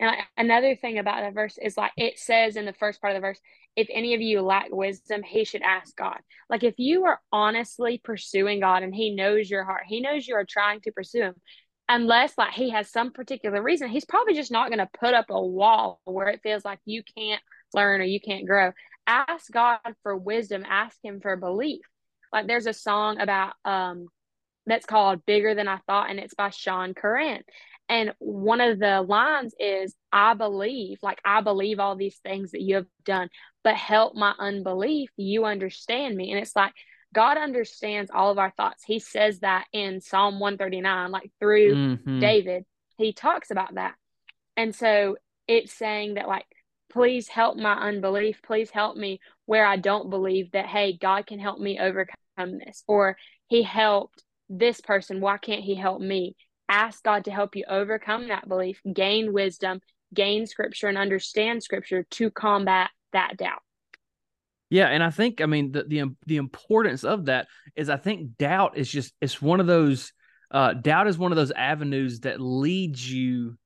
And 0.00 0.08
like, 0.08 0.18
another 0.36 0.76
thing 0.76 0.98
about 0.98 1.20
that 1.20 1.34
verse 1.34 1.58
is 1.60 1.76
like 1.76 1.92
it 1.96 2.18
says 2.18 2.56
in 2.56 2.66
the 2.66 2.72
first 2.72 3.00
part 3.00 3.14
of 3.14 3.16
the 3.16 3.26
verse, 3.26 3.40
if 3.76 3.88
any 3.90 4.14
of 4.14 4.20
you 4.20 4.42
lack 4.42 4.66
wisdom, 4.70 5.22
he 5.22 5.44
should 5.44 5.62
ask 5.62 5.96
God. 5.96 6.18
Like 6.48 6.62
if 6.62 6.74
you 6.78 7.04
are 7.06 7.20
honestly 7.32 8.00
pursuing 8.02 8.60
God 8.60 8.82
and 8.82 8.94
he 8.94 9.14
knows 9.14 9.50
your 9.50 9.64
heart, 9.64 9.82
he 9.86 10.00
knows 10.00 10.26
you 10.26 10.34
are 10.36 10.46
trying 10.48 10.80
to 10.82 10.92
pursue 10.92 11.22
him. 11.22 11.34
Unless 11.88 12.36
like 12.36 12.52
he 12.52 12.70
has 12.70 12.90
some 12.90 13.12
particular 13.12 13.62
reason, 13.62 13.88
he's 13.88 14.04
probably 14.04 14.34
just 14.34 14.52
not 14.52 14.68
going 14.68 14.78
to 14.78 14.90
put 15.00 15.14
up 15.14 15.26
a 15.30 15.46
wall 15.46 16.00
where 16.04 16.28
it 16.28 16.40
feels 16.42 16.64
like 16.64 16.80
you 16.84 17.02
can't 17.16 17.42
learn 17.72 18.00
or 18.00 18.04
you 18.04 18.20
can't 18.20 18.46
grow. 18.46 18.72
Ask 19.06 19.50
God 19.50 19.78
for 20.02 20.16
wisdom, 20.16 20.64
ask 20.68 20.98
him 21.02 21.20
for 21.20 21.34
belief. 21.36 21.80
Like 22.32 22.46
there's 22.46 22.66
a 22.66 22.74
song 22.74 23.18
about 23.20 23.54
um 23.64 24.08
that's 24.68 24.86
called 24.86 25.26
Bigger 25.26 25.54
Than 25.54 25.68
I 25.68 25.78
Thought 25.86 26.10
and 26.10 26.18
it's 26.18 26.34
by 26.34 26.50
Sean 26.50 26.94
Curran. 26.94 27.42
And 27.88 28.12
one 28.18 28.60
of 28.60 28.78
the 28.78 29.00
lines 29.00 29.54
is, 29.58 29.94
I 30.12 30.34
believe, 30.34 30.98
like, 31.02 31.20
I 31.24 31.40
believe 31.40 31.80
all 31.80 31.96
these 31.96 32.18
things 32.18 32.50
that 32.50 32.60
you 32.60 32.76
have 32.76 32.86
done, 33.04 33.30
but 33.64 33.76
help 33.76 34.14
my 34.14 34.34
unbelief. 34.38 35.10
You 35.16 35.46
understand 35.46 36.14
me. 36.14 36.30
And 36.30 36.38
it's 36.38 36.54
like, 36.54 36.74
God 37.14 37.38
understands 37.38 38.10
all 38.12 38.30
of 38.30 38.38
our 38.38 38.52
thoughts. 38.56 38.84
He 38.84 38.98
says 38.98 39.40
that 39.40 39.64
in 39.72 40.02
Psalm 40.02 40.38
139, 40.38 41.10
like 41.10 41.32
through 41.40 41.76
Mhm. 41.76 42.20
David, 42.20 42.66
he 42.98 43.14
talks 43.14 43.50
about 43.50 43.74
that. 43.76 43.94
And 44.56 44.74
so 44.74 45.16
it's 45.46 45.72
saying 45.72 46.14
that, 46.14 46.28
like, 46.28 46.46
please 46.90 47.28
help 47.28 47.56
my 47.56 47.72
unbelief. 47.72 48.42
Please 48.42 48.70
help 48.70 48.96
me 48.96 49.20
where 49.46 49.64
I 49.64 49.76
don't 49.76 50.10
believe 50.10 50.50
that, 50.52 50.66
hey, 50.66 50.92
God 50.92 51.26
can 51.26 51.38
help 51.38 51.58
me 51.58 51.78
overcome 51.78 52.58
this. 52.58 52.84
Or 52.86 53.16
he 53.46 53.62
helped 53.62 54.22
this 54.48 54.80
person. 54.80 55.20
Why 55.20 55.38
can't 55.38 55.62
he 55.62 55.74
help 55.74 56.00
me? 56.00 56.36
Ask 56.68 57.02
God 57.02 57.24
to 57.24 57.30
help 57.30 57.56
you 57.56 57.64
overcome 57.68 58.28
that 58.28 58.48
belief, 58.48 58.80
gain 58.92 59.32
wisdom, 59.32 59.80
gain 60.14 60.46
scripture, 60.46 60.88
and 60.88 60.98
understand 60.98 61.62
scripture 61.62 62.04
to 62.10 62.30
combat 62.30 62.90
that 63.12 63.36
doubt. 63.38 63.62
Yeah, 64.70 64.88
and 64.88 65.02
I 65.02 65.10
think 65.10 65.40
I 65.40 65.46
mean 65.46 65.72
the 65.72 65.84
the 65.84 66.04
the 66.26 66.36
importance 66.36 67.04
of 67.04 67.26
that 67.26 67.46
is 67.74 67.88
I 67.88 67.96
think 67.96 68.36
doubt 68.36 68.76
is 68.76 68.90
just 68.90 69.14
it's 69.20 69.40
one 69.40 69.60
of 69.60 69.66
those 69.66 70.12
uh 70.50 70.74
doubt 70.74 71.08
is 71.08 71.16
one 71.16 71.32
of 71.32 71.36
those 71.36 71.52
avenues 71.52 72.20
that 72.20 72.40
leads 72.40 73.10
you 73.10 73.56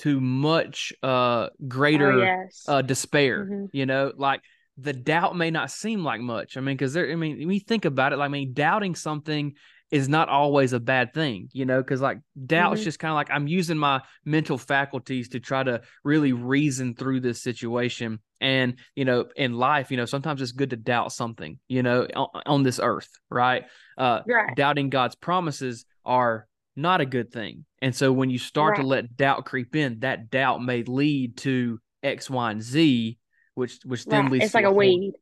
to 0.00 0.20
much 0.20 0.92
uh 1.02 1.48
greater 1.66 2.12
oh, 2.12 2.22
yes. 2.22 2.64
uh 2.68 2.82
despair 2.82 3.46
Mhm. 3.50 3.68
you 3.72 3.86
know 3.86 4.12
like 4.16 4.40
the 4.78 4.92
doubt 4.92 5.36
may 5.36 5.50
not 5.50 5.70
seem 5.70 6.04
like 6.04 6.20
much 6.20 6.56
i 6.56 6.60
mean 6.60 6.76
because 6.76 6.92
there 6.92 7.10
i 7.10 7.14
mean 7.14 7.38
when 7.38 7.50
you 7.50 7.60
think 7.60 7.86
about 7.86 8.12
it 8.12 8.16
like 8.18 8.26
i 8.26 8.28
mean 8.28 8.52
doubting 8.52 8.94
something 8.94 9.54
is 9.90 10.08
not 10.08 10.28
always 10.28 10.72
a 10.72 10.80
bad 10.80 11.14
thing 11.14 11.48
you 11.52 11.64
know 11.64 11.80
because 11.80 12.00
like 12.00 12.18
doubt's 12.46 12.80
Mhm. 12.80 12.84
just 12.84 12.98
kind 12.98 13.10
of 13.12 13.14
like 13.14 13.30
i'm 13.30 13.46
using 13.46 13.78
my 13.78 14.02
mental 14.24 14.58
faculties 14.58 15.28
to 15.30 15.40
try 15.40 15.62
to 15.62 15.80
really 16.04 16.32
reason 16.32 16.94
through 16.94 17.20
this 17.20 17.40
situation 17.42 18.18
and 18.40 18.78
you 18.96 19.04
know 19.04 19.26
in 19.36 19.54
life 19.54 19.90
you 19.92 19.96
know 19.96 20.04
sometimes 20.04 20.42
it's 20.42 20.52
good 20.52 20.70
to 20.70 20.76
doubt 20.76 21.12
something 21.12 21.58
you 21.68 21.82
know 21.84 22.06
on, 22.16 22.28
on 22.46 22.62
this 22.64 22.80
earth 22.82 23.08
right 23.30 23.64
uh 23.96 24.20
right. 24.26 24.56
doubting 24.56 24.90
god's 24.90 25.14
promises 25.14 25.84
are 26.04 26.48
not 26.74 27.00
a 27.00 27.06
good 27.06 27.32
thing 27.32 27.64
and 27.80 27.94
so 27.94 28.12
when 28.12 28.28
you 28.28 28.38
start 28.38 28.76
to 28.76 28.82
let 28.82 29.16
doubt 29.16 29.44
creep 29.44 29.76
in 29.76 30.00
that 30.00 30.30
doubt 30.30 30.62
may 30.62 30.82
lead 30.82 31.36
to 31.36 31.78
x 32.02 32.28
y 32.28 32.50
and 32.50 32.62
z 32.62 33.18
which 33.54 33.78
which 33.84 34.04
then 34.04 34.24
Right. 34.24 34.32
leads 34.32 34.44
It's 34.46 34.52
to 34.52 34.58
like 34.58 34.64
a 34.64 34.68
a 34.68 34.70
whole- 34.70 34.78
weed. 34.78 35.12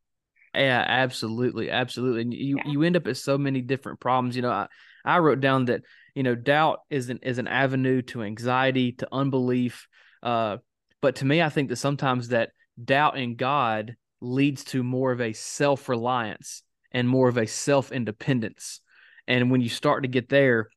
Yeah 0.55 0.85
absolutely 0.87 1.71
absolutely 1.71 2.23
and 2.23 2.35
you 2.35 2.59
Yeah. 2.59 2.71
you 2.71 2.83
end 2.83 2.97
up 2.97 3.07
at 3.07 3.17
so 3.17 3.37
many 3.39 3.61
different 3.61 4.01
problems 4.01 4.37
you 4.37 4.43
know 4.43 4.51
i 4.51 4.67
i 5.05 5.19
wrote 5.19 5.41
down 5.41 5.67
that 5.67 5.83
you 6.15 6.23
know 6.23 6.35
doubt 6.35 6.81
is 6.91 7.11
an 7.11 7.19
is 7.23 7.39
an 7.39 7.49
avenue 7.49 8.03
to 8.03 8.23
anxiety 8.23 8.93
to 8.93 9.09
unbelief 9.13 9.89
uh 10.23 10.59
but 11.01 11.17
to 11.17 11.25
me 11.25 11.43
i 11.43 11.49
think 11.49 11.69
that 11.69 11.77
sometimes 11.77 12.29
that 12.29 12.51
doubt 12.83 13.19
in 13.19 13.37
god 13.37 13.97
leads 14.25 14.65
to 14.65 14.83
more 14.83 15.13
of 15.13 15.21
a 15.21 15.33
self 15.33 15.89
reliance 15.89 16.63
and 16.95 17.09
more 17.09 17.29
of 17.29 17.37
a 17.37 17.47
self 17.47 17.93
independence. 17.93 18.81
And 19.27 19.51
when 19.51 19.61
you 19.61 19.69
start 19.69 20.05
to 20.05 20.09
get 20.09 20.29
there, 20.29 20.69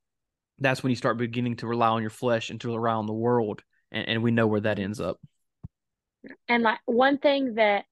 that's 0.59 0.83
when 0.83 0.89
you 0.89 0.95
start 0.95 1.17
beginning 1.17 1.57
to 1.57 1.67
rely 1.67 1.89
on 1.89 2.01
your 2.01 2.09
flesh 2.09 2.49
and 2.49 2.59
to 2.61 2.67
rely 2.67 2.93
on 2.93 3.05
the 3.05 3.13
world. 3.13 3.63
And, 3.91 4.07
and 4.07 4.23
we 4.23 4.31
know 4.31 4.47
where 4.47 4.61
that 4.61 4.79
ends 4.79 4.99
up. 4.99 5.17
And 6.49 6.63
like 6.63 6.79
one 6.85 7.19
thing 7.19 7.55
that 7.55 7.85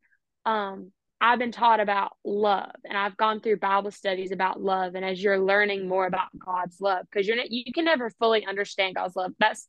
um, 0.45 0.91
I've 1.25 1.39
been 1.39 1.51
taught 1.51 1.79
about 1.79 2.11
love, 2.23 2.69
and 2.87 2.95
I've 2.95 3.17
gone 3.17 3.39
through 3.39 3.57
Bible 3.57 3.89
studies 3.89 4.31
about 4.31 4.61
love. 4.61 4.93
And 4.93 5.03
as 5.03 5.23
you're 5.23 5.39
learning 5.39 5.87
more 5.87 6.05
about 6.05 6.27
God's 6.37 6.79
love, 6.79 7.07
because 7.09 7.27
you're 7.27 7.37
you 7.49 7.73
can 7.73 7.83
never 7.83 8.11
fully 8.11 8.45
understand 8.45 8.93
God's 8.93 9.15
love. 9.15 9.31
That's 9.39 9.67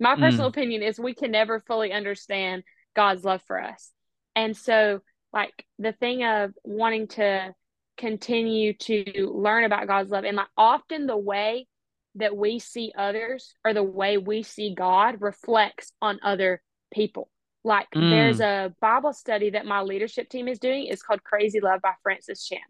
my 0.00 0.16
personal 0.16 0.46
mm. 0.46 0.54
opinion 0.54 0.82
is 0.82 0.98
we 0.98 1.12
can 1.12 1.30
never 1.30 1.60
fully 1.66 1.92
understand 1.92 2.62
God's 2.96 3.22
love 3.22 3.42
for 3.46 3.60
us. 3.60 3.90
And 4.34 4.56
so, 4.56 5.00
like 5.30 5.66
the 5.78 5.92
thing 5.92 6.24
of 6.24 6.52
wanting 6.64 7.08
to 7.08 7.54
continue 7.98 8.72
to 8.72 9.30
learn 9.30 9.64
about 9.64 9.86
God's 9.86 10.10
love, 10.10 10.24
and 10.24 10.38
like 10.38 10.48
often 10.56 11.06
the 11.06 11.18
way 11.18 11.66
that 12.14 12.34
we 12.34 12.58
see 12.58 12.94
others 12.96 13.54
or 13.62 13.74
the 13.74 13.82
way 13.82 14.16
we 14.16 14.42
see 14.42 14.74
God 14.74 15.20
reflects 15.20 15.92
on 16.00 16.18
other 16.22 16.62
people. 16.90 17.28
Like 17.64 17.88
mm. 17.94 18.10
there's 18.10 18.40
a 18.40 18.74
Bible 18.80 19.12
study 19.12 19.50
that 19.50 19.66
my 19.66 19.80
leadership 19.80 20.28
team 20.28 20.48
is 20.48 20.58
doing. 20.58 20.86
It's 20.86 21.02
called 21.02 21.24
Crazy 21.24 21.60
Love 21.60 21.80
by 21.80 21.92
Francis 22.02 22.46
Chan. 22.46 22.60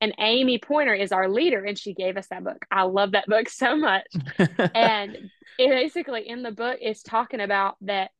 And 0.00 0.14
Amy 0.18 0.58
Pointer 0.58 0.94
is 0.94 1.10
our 1.10 1.28
leader, 1.28 1.64
and 1.64 1.78
she 1.78 1.94
gave 1.94 2.16
us 2.16 2.28
that 2.28 2.44
book. 2.44 2.64
I 2.70 2.82
love 2.82 3.12
that 3.12 3.26
book 3.26 3.48
so 3.50 3.76
much. 3.76 4.06
and 4.74 5.16
it 5.58 5.70
basically 5.70 6.28
in 6.28 6.42
the 6.42 6.52
book 6.52 6.78
is 6.80 7.02
talking 7.02 7.40
about 7.40 7.76
that 7.82 8.10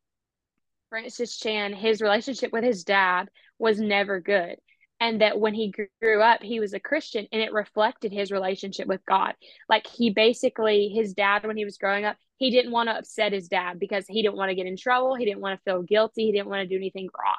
Francis 0.89 1.39
Chan, 1.39 1.75
his 1.75 2.01
relationship 2.01 2.53
with 2.53 2.65
his 2.65 2.85
dad 2.85 3.29
was 3.59 3.79
never 3.79 4.21
good 4.21 4.57
and 5.01 5.21
that 5.21 5.39
when 5.39 5.55
he 5.55 5.73
grew 6.01 6.21
up 6.23 6.43
he 6.43 6.61
was 6.61 6.73
a 6.73 6.81
christian 6.81 7.27
and 7.33 7.43
it 7.43 7.53
reflected 7.53 8.13
his 8.13 8.31
relationship 8.31 8.87
with 8.87 9.05
god 9.07 9.35
like 9.69 9.87
he 9.87 10.11
basically 10.11 10.89
his 10.89 11.15
dad 11.15 11.47
when 11.47 11.57
he 11.57 11.65
was 11.65 11.79
growing 11.79 12.05
up 12.05 12.17
he 12.39 12.51
didn't 12.51 12.73
want 12.73 12.89
to 12.89 12.97
upset 12.97 13.33
his 13.33 13.49
dad 13.49 13.79
because 13.79 14.07
he 14.07 14.23
didn't 14.23 14.37
want 14.37 14.51
to 14.51 14.55
get 14.55 14.67
in 14.67 14.77
trouble 14.77 15.15
he 15.15 15.25
didn't 15.25 15.41
want 15.41 15.59
to 15.59 15.63
feel 15.71 15.83
guilty 15.83 16.27
he 16.27 16.33
didn't 16.33 16.49
want 16.49 16.63
to 16.63 16.69
do 16.69 16.77
anything 16.77 17.09
wrong 17.19 17.37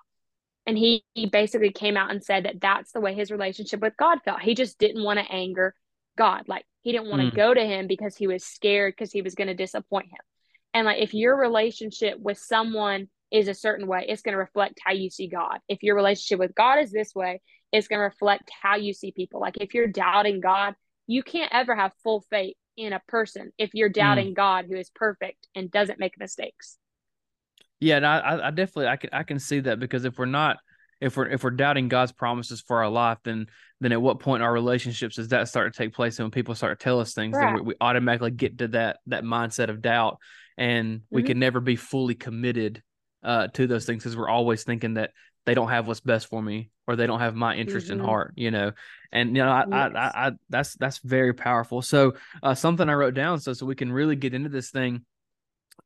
and 0.66 0.78
he, 0.78 1.06
he 1.14 1.28
basically 1.28 1.72
came 1.72 1.96
out 1.96 2.12
and 2.12 2.24
said 2.24 2.44
that 2.44 2.60
that's 2.60 2.92
the 2.92 3.00
way 3.00 3.14
his 3.14 3.32
relationship 3.32 3.80
with 3.80 3.98
god 3.98 4.20
felt 4.24 4.42
he 4.42 4.56
just 4.56 4.78
didn't 4.80 5.04
want 5.04 5.20
to 5.20 5.32
anger 5.32 5.74
god 6.18 6.44
like 6.48 6.66
he 6.82 6.92
didn't 6.92 7.10
want 7.10 7.22
to 7.22 7.32
mm. 7.32 7.36
go 7.36 7.54
to 7.54 7.66
him 7.66 7.88
because 7.88 8.16
he 8.16 8.28
was 8.28 8.44
scared 8.44 8.94
because 8.94 9.12
he 9.12 9.22
was 9.22 9.36
going 9.36 9.48
to 9.48 9.54
disappoint 9.54 10.08
him 10.08 10.20
and 10.74 10.86
like 10.86 11.02
if 11.02 11.14
your 11.14 11.38
relationship 11.38 12.20
with 12.20 12.38
someone 12.38 13.08
is 13.32 13.48
a 13.48 13.54
certain 13.54 13.88
way, 13.88 14.06
it's 14.08 14.22
going 14.22 14.34
to 14.34 14.40
reflect 14.40 14.80
how 14.84 14.94
you 14.94 15.10
see 15.10 15.28
God. 15.28 15.60
If 15.68 15.84
your 15.84 15.96
relationship 15.96 16.40
with 16.40 16.56
God 16.56 16.80
is 16.80 16.92
this 16.92 17.14
way, 17.14 17.42
it's 17.72 17.88
going 17.88 18.00
to 18.00 18.04
reflect 18.04 18.50
how 18.62 18.76
you 18.76 18.94
see 18.94 19.12
people. 19.12 19.42
Like 19.42 19.58
if 19.60 19.74
you're 19.74 19.88
doubting 19.88 20.40
God, 20.40 20.76
you 21.08 21.24
can't 21.24 21.52
ever 21.54 21.76
have 21.76 21.92
full 22.04 22.24
faith 22.30 22.56
in 22.78 22.94
a 22.94 23.02
person 23.08 23.52
if 23.58 23.72
you're 23.74 23.90
hmm. 23.90 23.94
doubting 23.94 24.32
mm. 24.32 24.36
God 24.36 24.66
who 24.70 24.76
is 24.76 24.90
perfect 24.94 25.48
and 25.56 25.72
doesn't 25.72 26.00
make 26.00 26.18
mistakes. 26.20 26.78
Yeah, 27.80 27.98
and 27.98 28.06
I, 28.06 28.48
I 28.48 28.52
definitely 28.52 28.88
I 28.88 28.96
can 28.96 29.10
I 29.14 29.24
can 29.24 29.40
see 29.40 29.60
that 29.62 29.80
because 29.80 30.06
if 30.06 30.18
we're 30.18 30.26
not 30.26 30.58
if 31.00 31.16
we're 31.16 31.28
if 31.28 31.44
we're 31.44 31.52
doubting 31.52 31.90
God's 31.90 32.12
promises 32.12 32.62
for 32.62 32.78
our 32.84 32.90
life, 32.90 33.20
then 33.24 33.48
then 33.82 33.92
at 33.92 34.02
what 34.02 34.20
point 34.20 34.42
our 34.42 34.52
relationships 34.52 35.18
does 35.18 35.28
that 35.28 35.48
start 35.48 35.74
to 35.74 35.78
take 35.78 35.94
place? 35.94 36.18
And 36.18 36.26
when 36.26 36.32
people 36.32 36.56
start 36.56 36.80
to 36.80 36.84
tell 36.84 37.00
us 37.00 37.14
things, 37.14 37.36
right. 37.36 37.46
then 37.46 37.56
we, 37.56 37.62
we, 37.62 37.74
automatically 37.80 38.32
get 38.32 38.58
to 38.60 38.70
that 38.70 38.98
that 39.08 39.24
mindset 39.24 39.70
of 39.70 39.82
doubt, 39.82 40.18
and 40.58 41.02
we 41.12 41.22
mm-hmm. 41.22 41.28
can 41.28 41.40
never 41.40 41.60
be 41.60 41.76
fully 41.76 42.16
committed 42.16 42.82
uh, 43.24 43.48
to 43.50 43.68
those 43.68 43.86
things 43.86 44.04
because 44.04 44.18
we're 44.18 44.30
always 44.30 44.64
thinking 44.64 44.96
that 44.96 45.12
they 45.46 45.54
don't 45.54 45.70
have 45.70 45.88
what's 45.88 46.00
best 46.00 46.28
for 46.28 46.42
me 46.42 46.72
or 46.88 46.96
they 46.96 47.08
don't 47.08 47.20
have 47.20 47.36
my 47.36 47.56
interest 47.56 47.88
mm-hmm. 47.88 48.00
in 48.00 48.06
heart 48.06 48.34
you 48.36 48.52
know 48.52 48.72
and 49.12 49.36
you 49.36 49.44
know 49.44 49.50
I, 49.50 49.66
yes. 49.70 49.92
I, 49.96 50.00
I, 50.00 50.28
I, 50.28 50.32
that's 50.50 50.76
that's 50.76 50.98
very 51.00 51.34
powerful 51.34 51.82
so 51.82 52.14
uh, 52.44 52.56
something 52.56 52.88
i 52.88 52.94
wrote 52.94 53.14
down 53.14 53.40
so 53.40 53.54
so 53.54 53.66
we 53.66 53.76
can 53.76 53.92
really 53.92 54.16
get 54.16 54.34
into 54.34 54.50
this 54.50 54.70
thing 54.70 55.06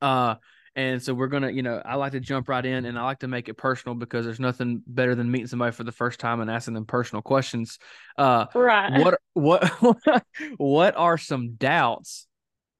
uh 0.01 0.35
and 0.75 1.03
so 1.03 1.13
we're 1.13 1.27
gonna 1.27 1.51
you 1.51 1.63
know 1.63 1.81
i 1.83 1.95
like 1.95 2.13
to 2.13 2.19
jump 2.19 2.47
right 2.47 2.65
in 2.65 2.85
and 2.85 2.97
i 2.97 3.03
like 3.03 3.19
to 3.19 3.27
make 3.27 3.49
it 3.49 3.55
personal 3.55 3.95
because 3.95 4.25
there's 4.25 4.39
nothing 4.39 4.81
better 4.87 5.15
than 5.15 5.29
meeting 5.29 5.47
somebody 5.47 5.71
for 5.71 5.83
the 5.83 5.91
first 5.91 6.19
time 6.19 6.39
and 6.39 6.49
asking 6.49 6.73
them 6.73 6.85
personal 6.85 7.21
questions 7.21 7.77
uh 8.17 8.45
right 8.55 9.01
what 9.01 9.19
what 9.33 10.23
what 10.57 10.95
are 10.95 11.17
some 11.17 11.55
doubts 11.55 12.27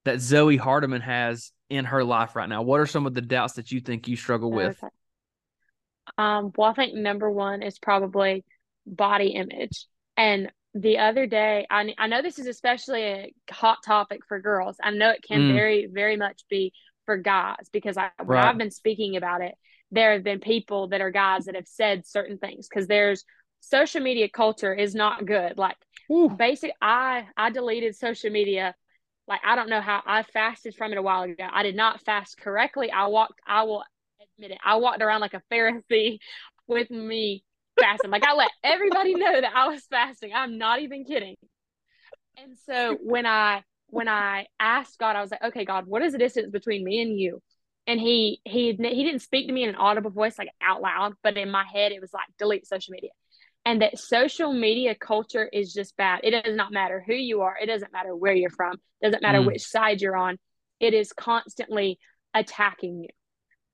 that 0.04 0.20
zoe 0.20 0.56
hardeman 0.56 1.02
has 1.02 1.52
in 1.72 1.86
her 1.86 2.04
life 2.04 2.36
right 2.36 2.48
now? 2.48 2.62
What 2.62 2.80
are 2.80 2.86
some 2.86 3.06
of 3.06 3.14
the 3.14 3.22
doubts 3.22 3.54
that 3.54 3.72
you 3.72 3.80
think 3.80 4.06
you 4.06 4.14
struggle 4.14 4.52
with? 4.52 4.76
Okay. 4.82 4.92
Um, 6.18 6.52
well, 6.56 6.70
I 6.70 6.74
think 6.74 6.94
number 6.94 7.30
one 7.30 7.62
is 7.62 7.78
probably 7.78 8.44
body 8.86 9.28
image. 9.28 9.86
And 10.16 10.50
the 10.74 10.98
other 10.98 11.26
day, 11.26 11.66
I, 11.70 11.94
I 11.98 12.06
know 12.06 12.22
this 12.22 12.38
is 12.38 12.46
especially 12.46 13.02
a 13.02 13.34
hot 13.50 13.78
topic 13.84 14.20
for 14.26 14.40
girls. 14.40 14.76
I 14.82 14.90
know 14.90 15.10
it 15.10 15.24
can 15.26 15.40
mm. 15.40 15.54
very, 15.54 15.86
very 15.86 16.16
much 16.16 16.42
be 16.48 16.72
for 17.04 17.16
guys 17.16 17.68
because 17.72 17.96
I, 17.96 18.10
when 18.18 18.38
right. 18.38 18.46
I've 18.46 18.58
been 18.58 18.70
speaking 18.70 19.16
about 19.16 19.42
it, 19.42 19.54
there 19.90 20.12
have 20.12 20.24
been 20.24 20.40
people 20.40 20.88
that 20.88 21.00
are 21.00 21.10
guys 21.10 21.44
that 21.44 21.54
have 21.54 21.68
said 21.68 22.06
certain 22.06 22.38
things 22.38 22.68
because 22.68 22.86
there's 22.86 23.24
social 23.60 24.00
media 24.00 24.28
culture 24.28 24.72
is 24.74 24.94
not 24.94 25.26
good. 25.26 25.58
Like, 25.58 25.76
basic, 26.36 26.72
I 26.80 27.26
I 27.36 27.50
deleted 27.50 27.94
social 27.96 28.30
media 28.30 28.74
like 29.28 29.40
I 29.44 29.54
don't 29.54 29.68
know 29.68 29.80
how 29.80 30.02
I 30.04 30.22
fasted 30.22 30.74
from 30.74 30.92
it 30.92 30.98
a 30.98 31.02
while 31.02 31.22
ago. 31.22 31.46
I 31.50 31.62
did 31.62 31.76
not 31.76 32.00
fast 32.00 32.38
correctly. 32.38 32.90
I 32.90 33.06
walked, 33.06 33.40
I 33.46 33.62
will 33.62 33.84
admit 34.42 34.56
it, 34.56 34.58
I 34.64 34.76
walked 34.76 35.02
around 35.02 35.20
like 35.20 35.34
a 35.34 35.42
Pharisee 35.52 36.18
with 36.66 36.90
me 36.90 37.44
fasting. 37.78 38.10
like 38.10 38.24
I 38.24 38.34
let 38.34 38.50
everybody 38.62 39.14
know 39.14 39.40
that 39.40 39.52
I 39.54 39.68
was 39.68 39.82
fasting. 39.90 40.32
I'm 40.34 40.58
not 40.58 40.80
even 40.80 41.04
kidding. 41.04 41.36
And 42.36 42.56
so 42.66 42.96
when 43.02 43.26
I 43.26 43.62
when 43.88 44.08
I 44.08 44.46
asked 44.58 44.98
God, 44.98 45.16
I 45.16 45.20
was 45.20 45.30
like, 45.30 45.44
okay, 45.44 45.64
God, 45.64 45.86
what 45.86 46.02
is 46.02 46.12
the 46.12 46.18
distance 46.18 46.50
between 46.50 46.82
me 46.82 47.02
and 47.02 47.18
you? 47.18 47.40
And 47.86 48.00
he 48.00 48.40
he 48.44 48.72
he 48.72 49.04
didn't 49.04 49.20
speak 49.20 49.48
to 49.48 49.52
me 49.52 49.64
in 49.64 49.68
an 49.68 49.74
audible 49.76 50.10
voice 50.10 50.38
like 50.38 50.48
out 50.62 50.80
loud, 50.80 51.14
but 51.22 51.36
in 51.36 51.50
my 51.50 51.64
head 51.64 51.92
it 51.92 52.00
was 52.00 52.12
like 52.12 52.26
delete 52.38 52.66
social 52.66 52.92
media 52.92 53.10
and 53.64 53.82
that 53.82 53.98
social 53.98 54.52
media 54.52 54.94
culture 54.94 55.48
is 55.52 55.72
just 55.72 55.96
bad. 55.96 56.20
It 56.24 56.42
does 56.42 56.56
not 56.56 56.72
matter 56.72 57.02
who 57.06 57.14
you 57.14 57.42
are. 57.42 57.56
It 57.60 57.66
doesn't 57.66 57.92
matter 57.92 58.14
where 58.14 58.34
you're 58.34 58.50
from. 58.50 58.74
It 59.00 59.06
doesn't 59.06 59.22
matter 59.22 59.38
mm. 59.38 59.46
which 59.46 59.62
side 59.62 60.00
you're 60.00 60.16
on. 60.16 60.38
It 60.80 60.94
is 60.94 61.12
constantly 61.12 61.98
attacking 62.34 63.02
you. 63.02 63.08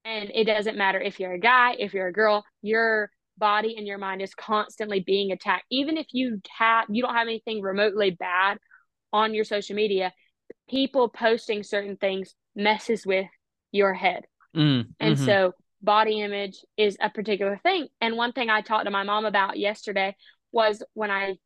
And 0.08 0.30
it 0.34 0.44
doesn't 0.44 0.78
matter 0.78 0.98
if 0.98 1.20
you're 1.20 1.34
a 1.34 1.38
guy, 1.38 1.76
if 1.78 1.92
you're 1.92 2.06
a 2.06 2.12
girl, 2.12 2.42
your 2.62 3.10
body 3.36 3.74
and 3.76 3.86
your 3.86 3.98
mind 3.98 4.22
is 4.22 4.34
constantly 4.34 5.00
being 5.00 5.32
attacked. 5.32 5.64
Even 5.70 5.98
if 5.98 6.06
you 6.12 6.40
have 6.56 6.86
you 6.88 7.02
don't 7.02 7.14
have 7.14 7.28
anything 7.28 7.60
remotely 7.60 8.10
bad 8.10 8.58
on 9.12 9.34
your 9.34 9.44
social 9.44 9.76
media, 9.76 10.12
people 10.68 11.08
posting 11.08 11.62
certain 11.62 11.96
things 11.96 12.34
messes 12.56 13.04
with 13.06 13.26
your 13.70 13.92
head. 13.92 14.24
Mm, 14.56 14.88
and 14.98 15.16
mm-hmm. 15.16 15.24
so 15.24 15.52
body 15.82 16.22
image 16.22 16.64
is 16.78 16.96
a 17.00 17.10
particular 17.10 17.60
thing. 17.62 17.88
And 18.00 18.16
one 18.16 18.32
thing 18.32 18.48
I 18.48 18.62
talked 18.62 18.86
to 18.86 18.90
my 18.90 19.02
mom 19.02 19.26
about 19.26 19.58
yesterday 19.58 20.16
was 20.52 20.82
when 20.94 21.10
I 21.10 21.36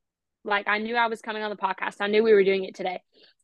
like 0.45 0.69
I 0.69 0.78
knew 0.78 0.95
I 0.95 1.09
was 1.09 1.21
coming 1.21 1.42
on 1.42 1.50
the 1.50 1.57
podcast. 1.57 1.97
I 2.00 2.07
knew 2.07 2.23
we 2.23 2.33
were 2.33 2.45
doing 2.45 2.64
it 2.64 2.76
today. 2.76 3.00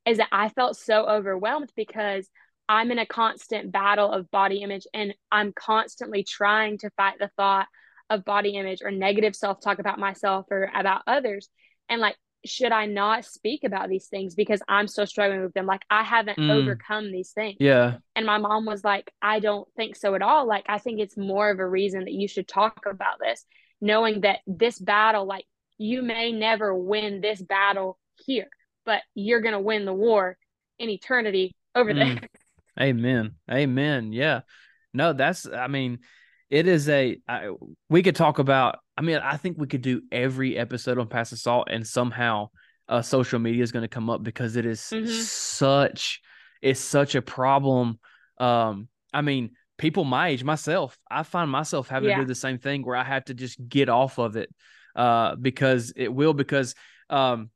Is 0.07 0.19
that 0.19 0.29
I 0.31 0.49
felt 0.49 0.77
so 0.77 1.07
overwhelmed 1.07 1.73
because 1.75 2.31
I'm 2.69 2.91
in 2.91 2.99
a 2.99 3.07
constant 3.07 3.73
battle 3.73 4.11
of 4.11 4.31
body 4.31 4.63
image 4.63 4.87
and 4.93 5.15
I'm 5.33 5.53
constantly 5.53 6.23
trying 6.23 6.79
to 6.79 6.91
fight 6.91 7.19
the 7.19 7.31
thought 7.37 7.67
of 8.11 8.25
body 8.25 8.57
image 8.57 8.81
or 8.83 8.91
negative 8.91 9.35
self-talk 9.35 9.79
about 9.79 9.99
myself 9.99 10.47
or 10.51 10.71
about 10.75 11.03
others. 11.07 11.49
And 11.89 12.01
like 12.01 12.17
should 12.45 12.73
I 12.73 12.87
not 12.87 13.25
speak 13.25 13.65
about 13.65 13.89
these 13.89 14.07
things 14.07 14.35
because 14.35 14.63
I'm 14.69 14.87
still 14.87 15.07
struggling 15.07 15.43
with 15.43 15.55
them? 15.55 15.67
Like 15.67 15.83
I 15.91 16.03
haven't 16.03 16.39
mm. 16.39 16.51
overcome 16.51 17.11
these 17.11 17.31
things. 17.33 17.57
Yeah. 17.61 17.97
And 18.15 18.27
my 18.27 18.39
mom 18.39 18.65
was 18.65 18.85
like, 18.85 19.13
I 19.21 19.41
don't 19.41 19.69
think 19.77 19.97
so 19.97 20.15
at 20.15 20.23
all. 20.23 20.47
Like 20.47 20.65
I 20.69 20.79
think 20.79 21.01
it's 21.01 21.17
more 21.17 21.51
of 21.51 21.59
a 21.59 21.67
reason 21.67 22.05
that 22.05 22.13
you 22.13 22.29
should 22.29 22.49
talk 22.49 22.85
about 22.87 23.19
this, 23.21 23.45
knowing 23.81 24.21
that 24.23 24.39
this 24.47 24.79
battle, 24.79 25.27
like 25.27 25.45
you 25.79 26.03
may 26.03 26.33
never 26.33 26.75
win 26.75 27.21
this 27.21 27.43
battle 27.43 27.99
here, 28.25 28.49
but 28.85 29.03
you're 29.15 29.41
gonna 29.41 29.61
win 29.61 29.85
the 29.85 29.93
war 29.93 30.37
in 30.79 30.91
eternity 30.91 31.55
over 31.75 31.93
mm. 31.93 32.19
there. 32.21 32.29
Amen. 32.81 33.35
Amen. 33.51 34.13
Yeah. 34.13 34.41
No, 34.95 35.13
that's 35.13 35.47
I 35.47 35.67
mean, 35.67 35.99
it 36.51 36.67
is 36.67 36.89
a 36.89 37.19
I, 37.29 37.51
we 37.89 38.03
could 38.03 38.17
talk 38.17 38.39
about 38.39 38.79
i 38.97 39.03
mean 39.03 39.19
i 39.19 39.37
think 39.37 39.59
we 39.59 39.67
could 39.67 39.83
do 39.83 40.03
every 40.11 40.57
episode 40.57 40.99
on 40.99 41.09
pass 41.09 41.31
the 41.31 41.37
salt 41.37 41.69
and 41.71 41.87
somehow 41.87 42.49
uh, 42.89 43.03
social 43.03 43.39
media 43.39 43.63
is 43.63 43.71
going 43.71 43.83
to 43.83 43.89
come 43.89 44.09
up 44.09 44.23
because 44.23 44.57
it 44.57 44.65
is 44.65 44.81
mm-hmm. 44.81 45.07
such 45.07 46.21
it's 46.63 46.81
such 46.81 47.15
a 47.15 47.23
problem 47.23 47.99
um 48.39 48.89
i 49.13 49.21
mean 49.21 49.51
people 49.77 50.05
my 50.05 50.29
age 50.29 50.43
myself 50.43 50.99
i 51.11 51.23
find 51.23 51.51
myself 51.51 51.89
having 51.89 52.09
yeah. 52.09 52.17
to 52.17 52.23
do 52.23 52.29
the 52.29 52.35
same 52.35 52.59
thing 52.59 52.83
where 52.83 52.97
i 52.97 53.05
have 53.05 53.25
to 53.25 53.35
just 53.35 53.59
get 53.69 53.89
off 53.89 54.19
of 54.19 54.37
it 54.37 54.49
uh 54.97 55.37
because 55.37 55.93
it 55.97 56.13
will 56.13 56.33
because 56.33 56.75
um 57.11 57.51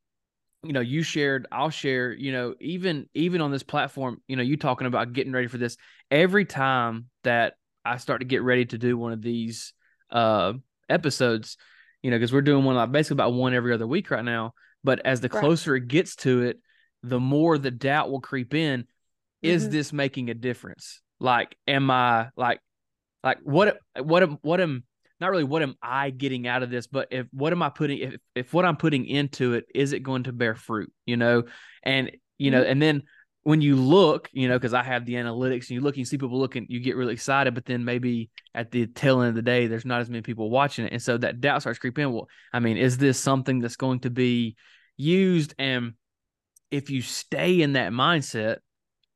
you 0.64 0.72
know 0.72 0.80
you 0.80 1.02
shared 1.02 1.46
i'll 1.50 1.70
share 1.70 2.12
you 2.12 2.30
know 2.30 2.54
even 2.60 3.08
even 3.14 3.40
on 3.40 3.50
this 3.50 3.64
platform 3.64 4.20
you 4.28 4.36
know 4.36 4.42
you 4.42 4.56
talking 4.56 4.86
about 4.86 5.12
getting 5.12 5.32
ready 5.32 5.48
for 5.48 5.58
this 5.58 5.76
every 6.10 6.44
time 6.44 7.06
that 7.24 7.54
I 7.84 7.96
start 7.96 8.20
to 8.20 8.26
get 8.26 8.42
ready 8.42 8.64
to 8.66 8.78
do 8.78 8.96
one 8.96 9.12
of 9.12 9.22
these 9.22 9.74
uh 10.10 10.52
episodes, 10.88 11.56
you 12.02 12.10
know, 12.10 12.16
because 12.16 12.32
we're 12.32 12.42
doing 12.42 12.64
one 12.64 12.76
like 12.76 12.92
basically 12.92 13.16
about 13.16 13.32
one 13.32 13.54
every 13.54 13.72
other 13.72 13.86
week 13.86 14.10
right 14.10 14.24
now. 14.24 14.54
But 14.84 15.04
as 15.04 15.20
the 15.20 15.28
Right. 15.28 15.40
closer 15.40 15.74
it 15.76 15.88
gets 15.88 16.16
to 16.16 16.42
it, 16.42 16.60
the 17.02 17.20
more 17.20 17.58
the 17.58 17.70
doubt 17.70 18.10
will 18.10 18.20
creep 18.20 18.54
in. 18.54 18.86
Is 19.42 19.66
Mhm. 19.66 19.72
this 19.72 19.92
making 19.92 20.30
a 20.30 20.34
difference? 20.34 21.00
Like, 21.18 21.56
am 21.66 21.90
I 21.90 22.30
like, 22.36 22.60
like 23.24 23.38
what, 23.42 23.78
what 24.00 24.22
am, 24.22 24.38
what 24.42 24.60
am, 24.60 24.84
not 25.22 25.30
really 25.30 25.44
what 25.44 25.62
am 25.62 25.76
I 25.82 26.10
getting 26.10 26.46
out 26.46 26.62
of 26.62 26.70
this, 26.70 26.86
but 26.86 27.08
if 27.10 27.26
what 27.32 27.52
am 27.52 27.62
I 27.62 27.70
putting, 27.70 27.98
if, 27.98 28.14
if 28.34 28.52
what 28.52 28.64
I'm 28.64 28.76
putting 28.76 29.06
into 29.06 29.54
it, 29.54 29.64
is 29.74 29.92
it 29.92 30.00
going 30.00 30.24
to 30.24 30.32
bear 30.32 30.54
fruit, 30.54 30.92
you 31.06 31.16
know? 31.16 31.44
And, 31.82 32.10
you 32.38 32.50
know, 32.50 32.60
mm-hmm. 32.60 32.72
and 32.72 32.82
then 32.82 33.02
when 33.44 33.60
you 33.60 33.76
look, 33.76 34.28
you 34.32 34.48
know, 34.48 34.56
because 34.56 34.74
I 34.74 34.82
have 34.82 35.04
the 35.04 35.14
analytics 35.14 35.62
and 35.62 35.70
you 35.70 35.80
look 35.80 35.94
and 35.94 36.00
you 36.00 36.04
see 36.04 36.18
people 36.18 36.38
looking, 36.38 36.66
you 36.68 36.80
get 36.80 36.96
really 36.96 37.14
excited, 37.14 37.54
but 37.54 37.64
then 37.64 37.84
maybe 37.84 38.30
at 38.54 38.70
the 38.70 38.86
tail 38.86 39.20
end 39.20 39.30
of 39.30 39.34
the 39.34 39.42
day, 39.42 39.66
there's 39.66 39.84
not 39.84 40.00
as 40.00 40.08
many 40.08 40.22
people 40.22 40.50
watching 40.50 40.86
it. 40.86 40.92
And 40.92 41.02
so 41.02 41.18
that 41.18 41.40
doubt 41.40 41.62
starts 41.62 41.78
creeping 41.78 42.04
in. 42.04 42.12
Well, 42.12 42.28
I 42.52 42.60
mean, 42.60 42.76
is 42.76 42.98
this 42.98 43.18
something 43.18 43.60
that's 43.60 43.76
going 43.76 44.00
to 44.00 44.10
be 44.10 44.56
used? 44.96 45.54
And 45.58 45.94
if 46.70 46.90
you 46.90 47.02
stay 47.02 47.62
in 47.62 47.72
that 47.72 47.92
mindset, 47.92 48.58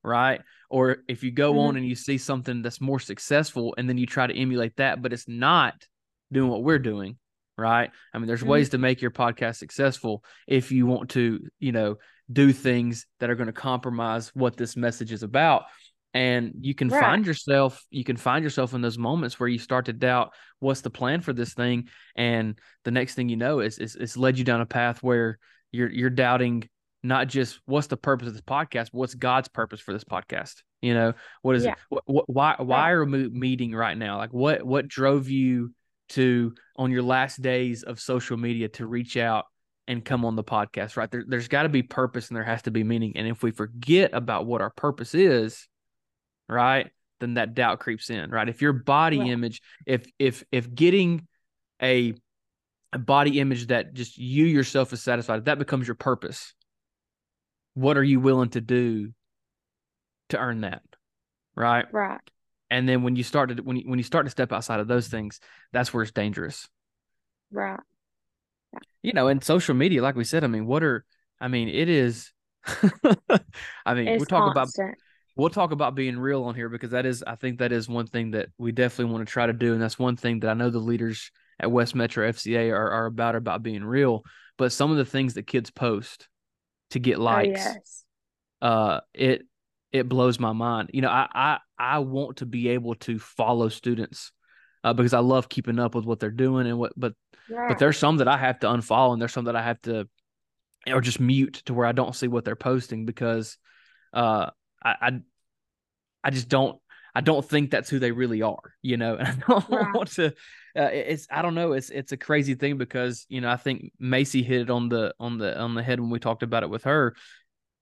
right? 0.03 0.41
Or 0.69 0.99
if 1.09 1.23
you 1.23 1.31
go 1.31 1.61
on 1.61 1.71
mm-hmm. 1.71 1.77
and 1.79 1.87
you 1.87 1.95
see 1.95 2.19
something 2.19 2.63
that's 2.63 2.81
more 2.81 2.99
successful 3.01 3.75
and 3.79 3.89
then 3.89 3.99
you 3.99 4.07
try 4.07 4.27
to 4.27 4.37
emulate 4.37 4.77
that, 4.77 5.03
but 5.03 5.13
it's 5.13 5.29
not 5.29 5.87
doing 6.33 6.51
what 6.51 6.63
we're 6.63 6.79
doing, 6.79 7.19
right? 7.57 7.91
I 8.13 8.19
mean, 8.19 8.27
there's 8.27 8.43
Mhm. 8.43 8.49
ways 8.49 8.69
to 8.71 8.79
make 8.79 9.01
your 9.03 9.11
podcast 9.11 9.57
successful 9.57 10.25
if 10.47 10.73
you 10.73 10.87
want 10.87 11.11
to, 11.11 11.41
you 11.59 11.73
know, 11.73 11.97
do 12.33 12.53
things 12.53 13.07
that 13.21 13.31
are 13.31 13.35
going 13.37 13.47
to 13.47 13.53
compromise 13.53 14.35
what 14.35 14.57
this 14.57 14.77
message 14.77 15.13
is 15.13 15.23
about. 15.23 15.65
And 16.15 16.53
you 16.63 16.75
can 16.75 16.89
Right. 16.89 17.01
find 17.01 17.27
yourself, 17.27 17.85
you 17.91 18.03
can 18.03 18.17
find 18.17 18.43
yourself 18.43 18.73
in 18.75 18.81
those 18.81 18.99
moments 18.99 19.39
where 19.39 19.49
you 19.49 19.59
start 19.59 19.85
to 19.87 19.93
doubt 19.93 20.33
what's 20.61 20.81
the 20.81 20.91
plan 20.91 21.21
for 21.21 21.33
this 21.33 21.53
thing. 21.55 21.89
And 22.17 22.59
the 22.85 22.91
next 22.91 23.15
thing 23.15 23.29
you 23.29 23.37
know 23.37 23.61
is 23.61 23.79
it's, 23.79 23.95
it's 23.95 24.17
led 24.17 24.39
you 24.39 24.45
down 24.45 24.61
a 24.61 24.67
path 24.67 25.03
where 25.03 25.39
you're 25.73 25.91
you're 25.91 26.11
doubting 26.11 26.69
not 27.03 27.29
just 27.29 27.61
what's 27.67 27.87
the 27.89 27.97
purpose 27.97 28.27
of 28.29 28.33
this 28.33 28.43
podcast, 28.43 28.87
but 28.87 28.95
what's 28.95 29.15
God's 29.15 29.49
purpose 29.49 29.79
for 29.81 29.93
this 29.93 30.05
podcast. 30.05 30.63
You 30.81 30.95
know, 30.95 31.13
what 31.43 31.55
is 31.55 31.65
Yeah. 31.65 31.73
it? 31.73 31.79
What, 31.91 32.03
what, 32.07 32.31
why 32.31 32.55
why 32.59 32.77
Right. 32.79 32.91
are 32.93 33.05
we 33.05 33.29
meeting 33.29 33.73
right 33.75 33.97
now? 33.97 34.17
Like 34.17 34.33
what 34.33 34.63
what 34.65 34.89
drove 34.89 35.29
you 35.29 35.75
to 36.11 36.55
on 36.77 36.91
your 36.91 37.03
last 37.03 37.41
days 37.43 37.83
of 37.83 38.01
social 38.01 38.37
media 38.37 38.69
to 38.69 38.87
reach 38.87 39.17
out 39.17 39.47
and 39.89 40.05
come 40.05 40.25
on 40.25 40.37
the 40.37 40.45
podcast? 40.45 40.97
Right 40.97 41.11
there, 41.11 41.25
there's 41.27 41.49
got 41.49 41.65
to 41.65 41.69
be 41.69 41.83
purpose 41.83 42.29
and 42.29 42.37
there 42.37 42.45
has 42.45 42.63
to 42.63 42.71
be 42.71 42.85
meaning. 42.85 43.13
And 43.17 43.27
if 43.27 43.43
we 43.43 43.51
forget 43.51 44.11
about 44.13 44.47
what 44.47 44.61
our 44.61 44.71
purpose 44.71 45.15
is, 45.15 45.69
right, 46.49 46.91
then 47.21 47.35
that 47.35 47.55
doubt 47.55 47.81
creeps 47.81 48.11
in. 48.11 48.31
Right, 48.31 48.49
if 48.49 48.63
your 48.63 48.73
body 48.73 49.19
Right. 49.19 49.31
image, 49.31 49.63
if 49.87 50.07
if 50.19 50.45
if 50.53 50.75
getting 50.75 51.27
a 51.83 52.15
a 52.93 52.99
body 52.99 53.41
image 53.41 53.67
that 53.69 53.95
just 53.95 54.17
you 54.17 54.47
yourself 54.47 54.93
is 54.93 55.03
satisfied, 55.03 55.39
if 55.41 55.45
that 55.47 55.59
becomes 55.59 55.89
your 55.89 55.97
purpose, 55.97 56.55
what 57.75 57.97
are 57.97 58.05
you 58.05 58.21
willing 58.21 58.51
to 58.51 58.61
do 58.61 59.13
to 60.31 60.39
earn 60.39 60.63
that? 60.63 60.83
Right. 61.55 61.87
Right. 61.93 62.21
And 62.71 62.89
then 62.89 63.03
when 63.03 63.17
you 63.17 63.23
start 63.23 63.57
to 63.57 63.63
when 63.63 63.77
you, 63.77 63.85
when 63.89 63.99
you 63.99 64.03
start 64.03 64.27
to 64.27 64.31
step 64.31 64.53
outside 64.53 64.81
of 64.81 64.89
those 64.89 65.09
things, 65.09 65.41
that's 65.73 65.93
where 65.95 66.03
it's 66.03 66.13
dangerous. 66.13 66.69
Right. 67.51 67.81
You 69.03 69.13
know, 69.13 69.29
and 69.29 69.43
social 69.43 69.75
media, 69.75 70.03
like 70.03 70.17
we 70.17 70.25
said, 70.25 70.45
I 70.45 70.49
mean, 70.49 70.67
what 70.67 70.83
are 70.83 71.05
I 71.41 71.49
mean, 71.49 71.69
it 71.69 71.89
is 71.89 72.33
I 73.87 73.95
mean, 73.95 74.09
It's 74.09 74.19
we'll 74.19 74.27
talk 74.27 74.47
about 74.47 74.69
we'll 75.37 75.51
talk 75.51 75.73
about 75.73 75.95
being 75.95 76.19
real 76.19 76.45
on 76.45 76.55
here 76.55 76.69
because 76.69 76.91
that 76.93 77.07
is 77.07 77.23
I 77.27 77.37
think 77.37 77.59
that 77.59 77.73
is 77.73 77.89
one 77.89 78.07
thing 78.07 78.33
that 78.33 78.49
we 78.59 78.73
definitely 78.73 79.13
want 79.13 79.27
to 79.27 79.33
try 79.33 79.47
to 79.47 79.53
do. 79.53 79.73
And 79.75 79.83
that's 79.83 79.99
one 79.99 80.17
thing 80.17 80.41
that 80.41 80.51
I 80.51 80.55
know 80.55 80.71
the 80.71 80.79
leaders 80.79 81.31
at 81.61 81.71
West 81.71 81.95
Metro 81.95 82.29
FCA 82.29 82.71
are, 82.71 82.91
are 82.91 83.07
about 83.07 83.37
about 83.37 83.63
being 83.63 83.85
real. 83.85 84.25
But 84.59 84.73
some 84.73 84.91
of 84.91 84.97
the 84.97 85.05
things 85.05 85.35
that 85.35 85.47
kids 85.47 85.71
post 85.71 86.29
to 86.91 86.99
get 86.99 87.19
Oh, 87.31 87.43
likes, 87.43 87.49
yes. 87.53 88.05
uh 88.63 89.01
it 89.15 89.43
it 89.93 90.09
blows 90.09 90.39
my 90.41 90.53
mind 90.53 90.91
you 90.93 91.03
know 91.03 91.09
i 91.11 91.29
i 91.35 91.59
i 91.79 91.99
want 91.99 92.39
to 92.39 92.47
be 92.47 92.69
able 92.69 92.95
to 92.95 93.19
follow 93.19 93.69
students 93.69 94.33
uh, 94.85 94.93
because 94.93 95.15
i 95.15 95.19
love 95.19 95.49
keeping 95.49 95.79
up 95.79 95.95
with 95.95 96.05
what 96.05 96.21
they're 96.21 96.31
doing 96.31 96.67
and 96.67 96.79
what 96.79 96.93
but 96.97 97.15
Right. 97.49 97.69
but 97.69 97.79
there's 97.79 97.97
some 97.99 98.17
that 98.19 98.29
i 98.29 98.37
have 98.37 98.59
to 98.61 98.67
unfollow 98.67 99.13
and 99.13 99.21
there's 99.21 99.33
some 99.33 99.45
that 99.45 99.57
i 99.57 99.63
have 99.63 99.81
to 99.83 100.09
or 100.89 101.01
just 101.01 101.21
mute 101.21 101.63
to 101.67 101.75
where 101.75 101.87
i 101.87 101.93
don't 101.93 102.15
see 102.17 102.29
what 102.29 102.45
they're 102.45 102.57
posting 102.57 103.07
because 103.07 103.59
uh 104.13 104.51
i 104.85 104.95
i, 105.01 105.21
I 106.25 106.31
just 106.31 106.49
don't 106.49 106.79
i 107.15 107.21
don't 107.21 107.45
think 107.49 107.71
that's 107.71 107.89
who 107.89 107.99
they 107.99 108.11
really 108.13 108.43
are 108.43 108.75
you 108.83 108.97
know 108.97 109.15
and 109.21 109.29
i 109.29 109.35
don't 109.49 109.69
Right. 109.71 109.95
want 109.95 110.11
to 110.13 110.27
uh, 110.77 110.91
it's 110.93 111.27
i 111.31 111.41
don't 111.43 111.55
know 111.55 111.73
it's 111.73 111.91
it's 111.91 112.13
a 112.13 112.17
crazy 112.17 112.55
thing 112.55 112.79
because 112.79 113.27
you 113.29 113.41
know 113.41 113.49
i 113.49 113.57
think 113.57 113.93
macy 113.99 114.43
hit 114.43 114.63
it 114.63 114.71
on 114.71 114.89
the 114.89 115.15
on 115.21 115.39
the 115.39 115.59
on 115.59 115.75
the 115.75 115.83
head 115.83 116.01
when 116.01 116.11
we 116.11 116.19
talked 116.19 116.43
about 116.43 116.63
it 116.63 116.71
with 116.71 116.85
her 116.85 117.15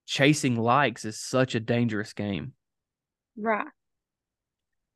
chasing 0.07 0.57
likes 0.57 1.05
is 1.07 1.19
such 1.19 1.55
a 1.55 1.61
dangerous 1.61 2.13
game. 2.13 2.53
Right. 3.39 3.67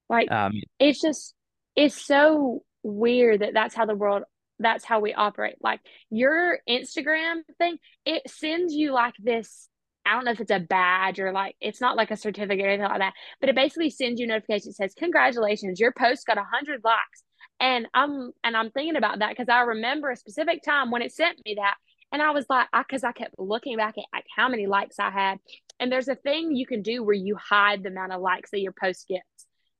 Like 0.08 0.30
Um, 0.30 0.52
it's 0.78 1.00
just 1.00 1.34
it's 1.76 2.00
so 2.00 2.62
weird 2.82 3.40
that 3.40 3.54
that's 3.54 3.74
how 3.74 3.86
the 3.86 3.94
world 3.94 4.22
that's 4.58 4.84
how 4.84 5.00
we 5.00 5.14
operate. 5.14 5.56
Like 5.60 5.80
your 6.10 6.58
instagram 6.68 7.42
thing 7.58 7.78
it 8.04 8.22
sends 8.28 8.74
you 8.74 8.92
like 8.92 9.14
this 9.18 9.68
i 10.06 10.12
don't 10.12 10.24
know 10.24 10.30
if 10.30 10.40
it's 10.40 10.50
a 10.50 10.58
badge 10.58 11.20
or 11.20 11.32
like 11.32 11.54
it's 11.60 11.80
not 11.80 11.96
like 11.96 12.10
a 12.10 12.16
certificate 12.16 12.64
or 12.64 12.68
anything 12.68 12.88
like 12.88 12.98
that 12.98 13.12
but 13.40 13.50
it 13.50 13.54
basically 13.54 13.90
sends 13.90 14.18
you 14.18 14.24
a 14.24 14.28
notification 14.28 14.70
that 14.70 14.74
says 14.74 14.94
congratulations 14.98 15.78
your 15.78 15.92
post 15.92 16.26
got 16.26 16.36
100 16.36 16.80
likes. 16.82 17.22
And 17.60 17.86
i'm 17.94 18.32
and 18.42 18.56
i'm 18.56 18.70
thinking 18.70 18.96
about 18.96 19.18
that 19.18 19.30
because 19.30 19.48
i 19.48 19.60
remember 19.60 20.10
a 20.10 20.16
specific 20.16 20.62
time 20.62 20.90
when 20.90 21.02
it 21.02 21.12
sent 21.12 21.38
me 21.44 21.56
that 21.56 21.74
and 22.12 22.22
i 22.22 22.30
was 22.30 22.46
like 22.48 22.68
i 22.72 22.82
because 22.82 23.04
I 23.04 23.12
kept 23.12 23.34
looking 23.38 23.76
back 23.76 23.98
at 23.98 24.04
like 24.12 24.24
how 24.34 24.48
many 24.48 24.66
likes 24.66 24.98
i 24.98 25.10
had. 25.10 25.38
And 25.80 25.92
there's 25.92 26.08
a 26.08 26.16
thing 26.16 26.56
you 26.56 26.66
can 26.66 26.82
do 26.82 27.04
where 27.04 27.14
you 27.14 27.36
hide 27.36 27.82
the 27.82 27.90
amount 27.90 28.12
of 28.12 28.20
likes 28.20 28.50
that 28.50 28.60
your 28.60 28.72
post 28.72 29.06
gets 29.08 29.37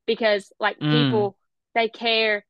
because 0.09 0.53
like 0.59 0.77
Mm. 0.81 0.91
people 1.11 1.37
they 1.77 1.89
care 1.89 2.45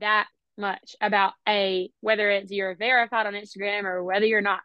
that 0.00 0.26
much 0.58 0.96
about 1.00 1.32
a 1.48 1.90
whether 2.00 2.30
it's 2.30 2.52
you're 2.52 2.74
verified 2.76 3.26
on 3.26 3.32
Instagram 3.32 3.84
or 3.84 4.04
whether 4.04 4.26
you're 4.26 4.42
not. 4.42 4.60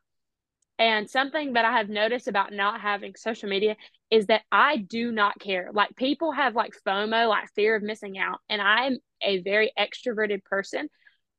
And 0.78 1.10
something 1.10 1.54
that 1.54 1.66
I 1.66 1.78
have 1.78 1.90
noticed 1.90 2.28
about 2.28 2.54
not 2.54 2.82
having 2.82 3.14
social 3.16 3.50
media 3.50 3.76
is 4.10 4.28
that 4.28 4.42
I 4.52 4.78
do 4.78 5.12
not 5.12 5.40
care. 5.40 5.70
Like 5.74 5.96
people 5.96 6.32
have 6.32 6.56
like 6.56 6.74
FOMO, 6.86 7.28
like 7.30 7.50
fear 7.56 7.76
of 7.76 7.84
missing 7.84 8.18
out, 8.18 8.40
and 8.50 8.62
I'm 8.62 8.98
a 9.22 9.42
very 9.42 9.72
extroverted 9.78 10.44
person, 10.44 10.90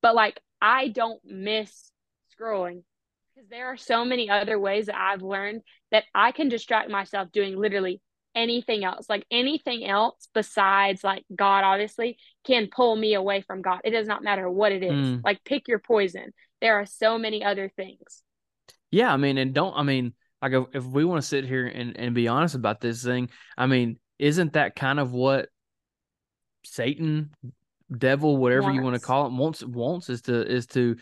but 0.03 0.15
like 0.15 0.41
I 0.63 0.89
don't 0.89 1.21
miss 1.25 1.91
scrolling 2.39 2.83
because 3.35 3.49
there 3.49 3.67
are 3.69 3.77
so 3.77 4.05
many 4.05 4.29
other 4.31 4.59
ways 4.59 4.87
that 4.87 4.97
I've 5.01 5.23
learned 5.23 5.63
that 5.91 6.05
I 6.15 6.33
can 6.33 6.49
distract 6.49 6.91
myself 6.91 7.33
doing 7.33 7.57
literally 7.57 8.01
anything 8.35 8.85
else. 8.85 9.09
Like 9.09 9.25
anything 9.31 9.85
else 9.85 10.29
besides 10.35 11.03
like 11.05 11.25
God, 11.35 11.65
obviously, 11.65 12.19
can 12.45 12.69
pull 12.69 12.97
me 12.97 13.15
away 13.15 13.43
from 13.43 13.63
God. 13.63 13.81
It 13.85 13.91
does 13.91 14.07
not 14.07 14.23
matter 14.23 14.49
what 14.49 14.73
it 14.73 14.83
is. 14.83 14.93
Mm. 14.93 15.21
Like 15.25 15.45
pick 15.45 15.69
your 15.69 15.79
poison. 15.79 16.33
There 16.61 16.81
are 16.81 16.87
so 16.87 17.19
many 17.19 17.43
other 17.45 17.71
things. 17.75 18.23
yeah, 18.91 19.13
I 19.13 19.17
mean, 19.17 19.39
and 19.39 19.55
don't 19.55 19.75
I 19.77 19.83
mean, 19.83 20.15
like 20.43 20.53
if, 20.53 20.65
if 20.75 20.85
we 20.85 21.05
want 21.05 21.23
to 21.23 21.27
sit 21.27 21.45
here 21.45 21.67
and 21.67 21.97
and 21.97 22.15
be 22.15 22.29
honest 22.29 22.55
about 22.55 22.81
this 22.81 23.03
thing, 23.03 23.31
I 23.57 23.67
mean, 23.67 23.99
isn't 24.19 24.55
that 24.55 24.77
kind 24.77 24.99
of 25.01 25.13
what 25.13 25.49
Satan, 26.65 27.31
devil, 27.97 28.37
whatever 28.37 28.71
you 28.71 28.83
want 28.83 28.95
to 28.95 29.01
call 29.01 29.27
it, 29.27 29.33
wants 29.33 29.65
wants 29.65 30.11
is 30.11 30.23
to 30.23 30.47
is 30.47 30.67
to 30.69 30.97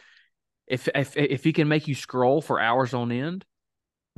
if 0.67 0.89
if 0.95 1.17
if 1.17 1.45
he 1.45 1.53
can 1.53 1.69
make 1.69 1.89
you 1.89 1.95
scroll 1.95 2.41
for 2.41 2.61
hours 2.61 2.95
on 2.95 3.11
end, 3.11 3.45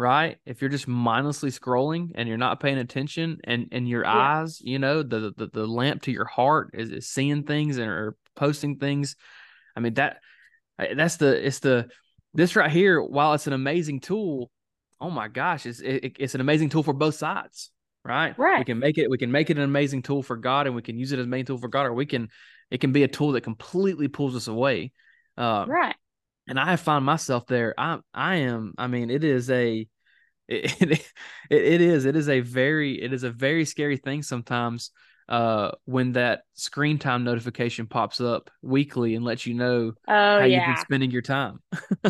right? 0.00 0.38
If 0.46 0.60
you're 0.60 0.70
just 0.70 0.88
mindlessly 0.88 1.50
scrolling 1.50 2.12
and 2.14 2.26
you're 2.28 2.38
not 2.38 2.58
paying 2.60 2.78
attention 2.78 3.38
and 3.44 3.68
and 3.70 3.88
your 3.88 4.02
Yeah. 4.04 4.40
eyes, 4.40 4.60
you 4.60 4.78
know, 4.78 5.02
the 5.02 5.32
the 5.36 5.48
the 5.52 5.66
lamp 5.66 6.02
to 6.02 6.12
your 6.12 6.24
heart 6.24 6.70
is, 6.72 6.90
is 6.90 7.08
seeing 7.08 7.44
things 7.44 7.76
and 7.76 7.88
or 7.88 8.16
posting 8.34 8.78
things. 8.78 9.14
I 9.76 9.80
mean 9.80 9.94
that 9.94 10.20
that's 10.78 11.16
the 11.16 11.46
it's 11.46 11.58
the 11.60 11.88
this 12.34 12.56
right 12.56 12.70
here. 12.70 13.02
While 13.02 13.34
it's 13.34 13.46
an 13.46 13.52
amazing 13.52 14.00
tool, 14.00 14.50
oh 15.00 15.10
my 15.10 15.28
gosh, 15.28 15.66
it's 15.66 15.80
it, 15.80 16.16
it's 16.18 16.34
an 16.34 16.40
amazing 16.40 16.70
tool 16.70 16.82
for 16.82 16.94
both 16.94 17.16
sides, 17.16 17.70
right? 18.04 18.34
Right. 18.38 18.58
We 18.60 18.64
can 18.64 18.78
make 18.78 18.96
it 18.96 19.10
we 19.10 19.18
can 19.18 19.30
make 19.30 19.50
it 19.50 19.58
an 19.58 19.64
amazing 19.64 20.02
tool 20.02 20.22
for 20.22 20.36
God, 20.36 20.66
and 20.66 20.74
we 20.74 20.82
can 20.82 20.98
use 20.98 21.12
it 21.12 21.18
as 21.18 21.26
a 21.26 21.28
main 21.28 21.44
tool 21.44 21.58
for 21.58 21.68
God, 21.68 21.86
or 21.86 21.92
we 21.92 22.06
can 22.06 22.28
it 22.70 22.80
can 22.80 22.92
be 22.92 23.02
a 23.02 23.08
tool 23.08 23.32
that 23.32 23.42
completely 23.42 24.08
pulls 24.08 24.34
us 24.34 24.48
away. 24.48 24.92
Uh, 25.36 25.66
Right. 25.66 25.96
And 26.50 26.58
I 26.58 26.66
have 26.72 26.80
found 26.80 27.06
myself 27.06 27.46
there. 27.46 27.74
I 27.78 28.00
I 28.12 28.36
am. 28.36 28.74
I 28.76 28.88
mean, 28.88 29.08
it 29.08 29.22
is 29.24 29.48
a 29.50 29.86
it, 30.48 30.82
it, 30.90 31.02
it 31.48 31.80
is 31.80 32.04
it 32.04 32.16
is 32.16 32.28
a 32.28 32.40
very 32.40 33.00
it 33.00 33.12
is 33.12 33.22
a 33.22 33.30
very 33.30 33.64
scary 33.64 33.96
thing 33.96 34.20
sometimes 34.22 34.90
uh 35.28 35.70
when 35.84 36.12
that 36.12 36.42
screen 36.54 36.98
time 36.98 37.22
notification 37.22 37.86
pops 37.86 38.20
up 38.20 38.50
weekly 38.62 39.14
and 39.14 39.24
lets 39.24 39.46
you 39.46 39.54
know 39.54 39.92
Oh 40.08 40.40
how 40.40 40.44
you've 40.44 40.64
been 40.66 40.76
spending 40.76 41.12
your 41.12 41.22
time. 41.22 41.60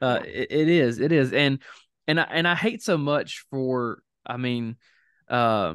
uh, 0.00 0.20
it, 0.24 0.50
it 0.50 0.68
is, 0.68 0.98
it 0.98 1.12
is, 1.12 1.32
and 1.32 1.62
and 2.08 2.18
I 2.18 2.24
and 2.24 2.48
I 2.48 2.56
hate 2.56 2.82
so 2.82 2.98
much 2.98 3.46
for. 3.50 4.02
I 4.26 4.38
mean, 4.38 4.76
uh, 5.28 5.74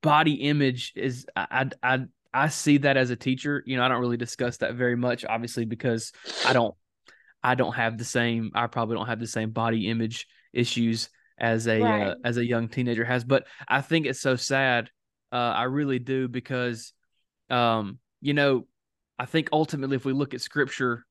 body 0.00 0.34
image 0.34 0.92
is 0.96 1.26
I 1.36 1.68
I 1.82 2.06
I, 2.32 2.48
see 2.48 2.78
that 2.78 2.96
as 2.96 3.10
a 3.10 3.16
teacher. 3.16 3.62
You 3.66 3.76
know, 3.76 3.82
I 3.82 3.88
don't 3.88 4.00
really 4.00 4.16
discuss 4.16 4.58
that 4.58 4.74
very 4.74 4.96
much, 4.96 5.24
obviously, 5.24 5.64
because 5.64 6.12
I 6.46 6.52
don't 6.52 6.74
I 7.42 7.54
don't 7.54 7.74
have 7.74 7.98
the 7.98 8.04
same 8.04 8.50
I 8.54 8.66
probably 8.66 8.96
don't 8.96 9.06
have 9.06 9.20
the 9.20 9.26
same 9.26 9.50
body 9.50 9.88
image 9.88 10.26
issues 10.52 11.08
as 11.38 11.66
a 11.66 11.80
uh, 11.80 11.84
right. 11.84 12.06
uh, 12.08 12.14
as 12.24 12.36
a 12.36 12.46
young 12.46 12.68
teenager 12.68 13.04
has. 13.04 13.24
But 13.24 13.46
I 13.66 13.80
think 13.80 14.06
it's 14.06 14.20
so 14.20 14.36
sad. 14.36 14.90
Uh, 15.30 15.36
I 15.36 15.64
really 15.64 15.98
do 15.98 16.26
because, 16.26 16.92
um, 17.50 17.98
you 18.20 18.34
know, 18.34 18.66
I 19.18 19.26
think 19.26 19.48
ultimately, 19.52 19.96
if 19.96 20.04
we 20.04 20.12
look 20.12 20.34
at 20.34 20.40
Scripture, 20.40 21.04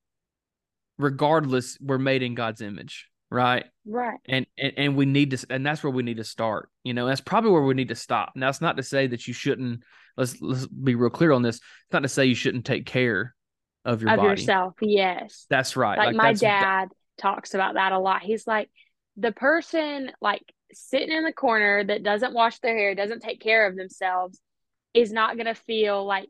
regardless, 0.97 1.77
we're 1.79 1.97
made 1.97 2.23
in 2.23 2.35
God's 2.35 2.61
image, 2.61 3.09
right? 3.29 3.65
Right. 3.85 4.19
And, 4.27 4.45
and 4.57 4.73
and 4.77 4.95
we 4.95 5.05
need 5.05 5.31
to, 5.31 5.45
and 5.49 5.65
that's 5.65 5.83
where 5.83 5.91
we 5.91 6.03
need 6.03 6.17
to 6.17 6.23
start. 6.23 6.69
You 6.83 6.93
know, 6.93 7.07
that's 7.07 7.21
probably 7.21 7.51
where 7.51 7.63
we 7.63 7.73
need 7.73 7.89
to 7.89 7.95
stop. 7.95 8.33
Now, 8.35 8.49
it's 8.49 8.61
not 8.61 8.77
to 8.77 8.83
say 8.83 9.07
that 9.07 9.27
you 9.27 9.33
shouldn't. 9.33 9.83
Let's 10.15 10.41
let's 10.41 10.67
be 10.67 10.95
real 10.95 11.09
clear 11.09 11.31
on 11.31 11.41
this. 11.41 11.57
It's 11.57 11.93
not 11.93 12.03
to 12.03 12.09
say 12.09 12.25
you 12.25 12.35
shouldn't 12.35 12.65
take 12.65 12.85
care 12.85 13.35
of 13.85 14.01
your 14.01 14.11
of 14.11 14.17
body. 14.17 14.29
yourself. 14.29 14.75
Yes, 14.81 15.45
that's 15.49 15.77
right. 15.77 15.97
Like, 15.97 16.07
like 16.07 16.15
my 16.15 16.33
dad 16.33 16.89
talks 17.17 17.53
about 17.53 17.75
that 17.75 17.91
a 17.91 17.99
lot. 17.99 18.21
He's 18.21 18.47
like 18.47 18.69
the 19.15 19.31
person 19.31 20.11
like 20.21 20.43
sitting 20.71 21.15
in 21.15 21.23
the 21.23 21.33
corner 21.33 21.83
that 21.83 22.03
doesn't 22.03 22.33
wash 22.33 22.59
their 22.59 22.75
hair, 22.75 22.95
doesn't 22.95 23.21
take 23.21 23.41
care 23.41 23.67
of 23.67 23.75
themselves, 23.75 24.39
is 24.93 25.11
not 25.11 25.35
going 25.35 25.47
to 25.47 25.55
feel 25.55 26.05
like 26.05 26.29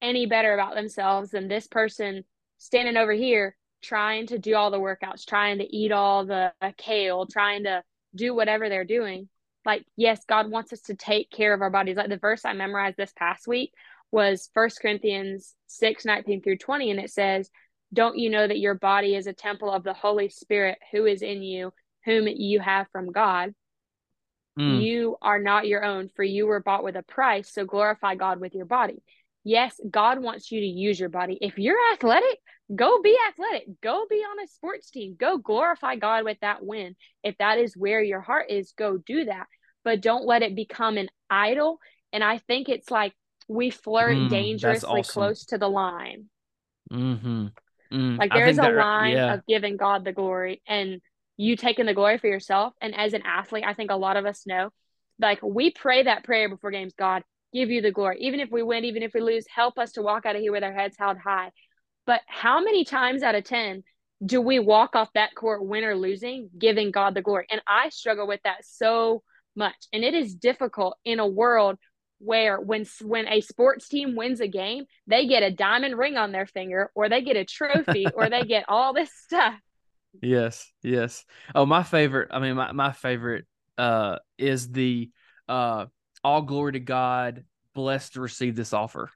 any 0.00 0.26
better 0.26 0.54
about 0.54 0.74
themselves 0.74 1.30
than 1.30 1.48
this 1.48 1.66
person 1.66 2.24
standing 2.58 2.96
over 2.96 3.12
here 3.12 3.56
trying 3.82 4.26
to 4.28 4.38
do 4.38 4.54
all 4.54 4.70
the 4.70 4.80
workouts, 4.80 5.26
trying 5.26 5.58
to 5.58 5.76
eat 5.76 5.92
all 5.92 6.24
the 6.26 6.52
kale, 6.76 7.26
trying 7.26 7.64
to 7.64 7.82
do 8.14 8.34
whatever 8.34 8.68
they're 8.68 8.84
doing. 8.84 9.28
Like, 9.64 9.84
yes, 9.96 10.24
God 10.28 10.50
wants 10.50 10.72
us 10.72 10.80
to 10.82 10.94
take 10.94 11.30
care 11.30 11.52
of 11.52 11.60
our 11.60 11.70
bodies. 11.70 11.96
Like 11.96 12.08
the 12.08 12.16
verse 12.16 12.44
I 12.44 12.52
memorized 12.52 12.96
this 12.96 13.12
past 13.16 13.46
week 13.46 13.72
was 14.10 14.50
First 14.54 14.80
Corinthians 14.80 15.54
6 15.66 16.04
19 16.04 16.42
through 16.42 16.58
20, 16.58 16.90
and 16.90 17.00
it 17.00 17.10
says, 17.10 17.50
Don't 17.92 18.18
you 18.18 18.30
know 18.30 18.46
that 18.46 18.58
your 18.58 18.74
body 18.74 19.14
is 19.14 19.26
a 19.26 19.32
temple 19.32 19.70
of 19.70 19.84
the 19.84 19.92
Holy 19.92 20.28
Spirit 20.28 20.78
who 20.92 21.06
is 21.06 21.22
in 21.22 21.42
you, 21.42 21.72
whom 22.04 22.26
you 22.26 22.60
have 22.60 22.86
from 22.92 23.12
God? 23.12 23.54
Mm. 24.58 24.82
You 24.82 25.16
are 25.22 25.38
not 25.38 25.68
your 25.68 25.84
own, 25.84 26.10
for 26.16 26.24
you 26.24 26.46
were 26.46 26.62
bought 26.62 26.84
with 26.84 26.96
a 26.96 27.02
price, 27.02 27.52
so 27.52 27.64
glorify 27.64 28.14
God 28.14 28.40
with 28.40 28.54
your 28.54 28.66
body. 28.66 29.02
Yes, 29.44 29.78
God 29.88 30.20
wants 30.20 30.50
you 30.50 30.60
to 30.60 30.66
use 30.66 30.98
your 30.98 31.08
body. 31.08 31.38
If 31.40 31.58
you're 31.58 31.92
athletic, 31.92 32.38
go 32.74 33.00
be 33.02 33.16
athletic. 33.28 33.80
Go 33.82 34.06
be 34.08 34.16
on 34.16 34.42
a 34.42 34.48
sports 34.48 34.90
team. 34.90 35.16
Go 35.18 35.38
glorify 35.38 35.96
God 35.96 36.24
with 36.24 36.38
that 36.40 36.64
win. 36.64 36.96
If 37.22 37.36
that 37.38 37.58
is 37.58 37.76
where 37.76 38.02
your 38.02 38.20
heart 38.20 38.46
is, 38.50 38.72
go 38.76 38.98
do 38.98 39.24
that. 39.24 39.46
But 39.84 40.00
don't 40.00 40.26
let 40.26 40.42
it 40.42 40.54
become 40.54 40.96
an 40.98 41.08
idol. 41.30 41.78
And 42.12 42.22
I 42.22 42.38
think 42.38 42.68
it's 42.68 42.90
like 42.90 43.14
we 43.48 43.70
flirt 43.70 44.16
mm, 44.16 44.30
dangerously 44.30 45.00
awesome. 45.00 45.12
close 45.12 45.46
to 45.46 45.58
the 45.58 45.68
line. 45.68 46.26
Mm-hmm. 46.92 47.46
Mm, 47.92 48.18
like 48.18 48.32
there's 48.32 48.58
a 48.58 48.62
that, 48.62 48.74
line 48.74 49.12
yeah. 49.12 49.34
of 49.34 49.46
giving 49.46 49.76
God 49.76 50.04
the 50.04 50.12
glory 50.12 50.62
and 50.66 51.00
you 51.38 51.56
taking 51.56 51.86
the 51.86 51.94
glory 51.94 52.18
for 52.18 52.26
yourself. 52.26 52.74
And 52.82 52.94
as 52.94 53.14
an 53.14 53.22
athlete, 53.24 53.64
I 53.66 53.72
think 53.72 53.90
a 53.90 53.96
lot 53.96 54.16
of 54.16 54.26
us 54.26 54.46
know, 54.46 54.70
like 55.18 55.40
we 55.42 55.70
pray 55.70 56.02
that 56.02 56.24
prayer 56.24 56.48
before 56.48 56.70
games. 56.70 56.92
God, 56.98 57.22
give 57.54 57.70
you 57.70 57.80
the 57.80 57.92
glory. 57.92 58.18
Even 58.20 58.40
if 58.40 58.50
we 58.50 58.62
win, 58.62 58.84
even 58.84 59.02
if 59.02 59.14
we 59.14 59.20
lose, 59.20 59.46
help 59.48 59.78
us 59.78 59.92
to 59.92 60.02
walk 60.02 60.26
out 60.26 60.36
of 60.36 60.42
here 60.42 60.52
with 60.52 60.64
our 60.64 60.72
heads 60.72 60.96
held 60.98 61.16
high. 61.18 61.50
But 62.08 62.22
how 62.26 62.62
many 62.62 62.86
times 62.86 63.22
out 63.22 63.34
of 63.34 63.44
10 63.44 63.84
do 64.24 64.40
we 64.40 64.58
walk 64.58 64.96
off 64.96 65.10
that 65.12 65.34
court, 65.34 65.62
win 65.62 65.84
or 65.84 65.94
losing, 65.94 66.48
giving 66.58 66.90
God 66.90 67.14
the 67.14 67.20
glory? 67.20 67.46
And 67.50 67.60
I 67.68 67.90
struggle 67.90 68.26
with 68.26 68.40
that 68.44 68.64
so 68.64 69.22
much. 69.54 69.76
And 69.92 70.02
it 70.02 70.14
is 70.14 70.34
difficult 70.34 70.96
in 71.04 71.20
a 71.20 71.26
world 71.26 71.76
where 72.18 72.58
when 72.58 72.86
when 73.02 73.28
a 73.28 73.42
sports 73.42 73.88
team 73.88 74.16
wins 74.16 74.40
a 74.40 74.48
game, 74.48 74.86
they 75.06 75.26
get 75.26 75.42
a 75.42 75.50
diamond 75.50 75.98
ring 75.98 76.16
on 76.16 76.32
their 76.32 76.46
finger 76.46 76.90
or 76.94 77.10
they 77.10 77.20
get 77.20 77.36
a 77.36 77.44
trophy 77.44 78.08
or 78.16 78.30
they 78.30 78.46
get 78.46 78.64
all 78.68 78.94
this 78.94 79.10
stuff. 79.24 79.56
Yes, 80.22 80.72
yes. 80.82 81.26
Oh, 81.54 81.66
my 81.66 81.82
favorite, 81.82 82.30
I 82.32 82.38
mean 82.38 82.56
my 82.56 82.72
my 82.72 82.92
favorite 82.92 83.44
uh 83.76 84.16
is 84.38 84.72
the 84.72 85.10
uh 85.46 85.84
all 86.24 86.40
glory 86.40 86.72
to 86.72 86.80
God, 86.80 87.44
blessed 87.74 88.14
to 88.14 88.22
receive 88.22 88.56
this 88.56 88.72
offer. 88.72 89.10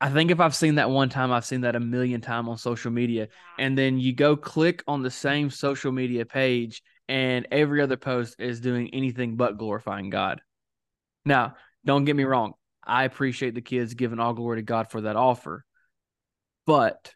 I 0.00 0.10
think 0.10 0.30
if 0.30 0.40
I've 0.40 0.54
seen 0.54 0.74
that 0.74 0.90
one 0.90 1.08
time, 1.08 1.32
I've 1.32 1.46
seen 1.46 1.62
that 1.62 1.76
a 1.76 1.80
million 1.80 2.20
times 2.20 2.48
on 2.48 2.58
social 2.58 2.90
media. 2.90 3.28
And 3.58 3.76
then 3.78 3.98
you 3.98 4.12
go 4.12 4.36
click 4.36 4.82
on 4.86 5.02
the 5.02 5.10
same 5.10 5.50
social 5.50 5.90
media 5.90 6.26
page, 6.26 6.82
and 7.08 7.46
every 7.50 7.80
other 7.80 7.96
post 7.96 8.36
is 8.38 8.60
doing 8.60 8.90
anything 8.92 9.36
but 9.36 9.56
glorifying 9.56 10.10
God. 10.10 10.40
Now, 11.24 11.54
don't 11.84 12.04
get 12.04 12.16
me 12.16 12.24
wrong. 12.24 12.52
I 12.84 13.04
appreciate 13.04 13.54
the 13.54 13.62
kids 13.62 13.94
giving 13.94 14.20
all 14.20 14.34
glory 14.34 14.58
to 14.58 14.62
God 14.62 14.90
for 14.90 15.02
that 15.02 15.16
offer. 15.16 15.64
But 16.66 17.14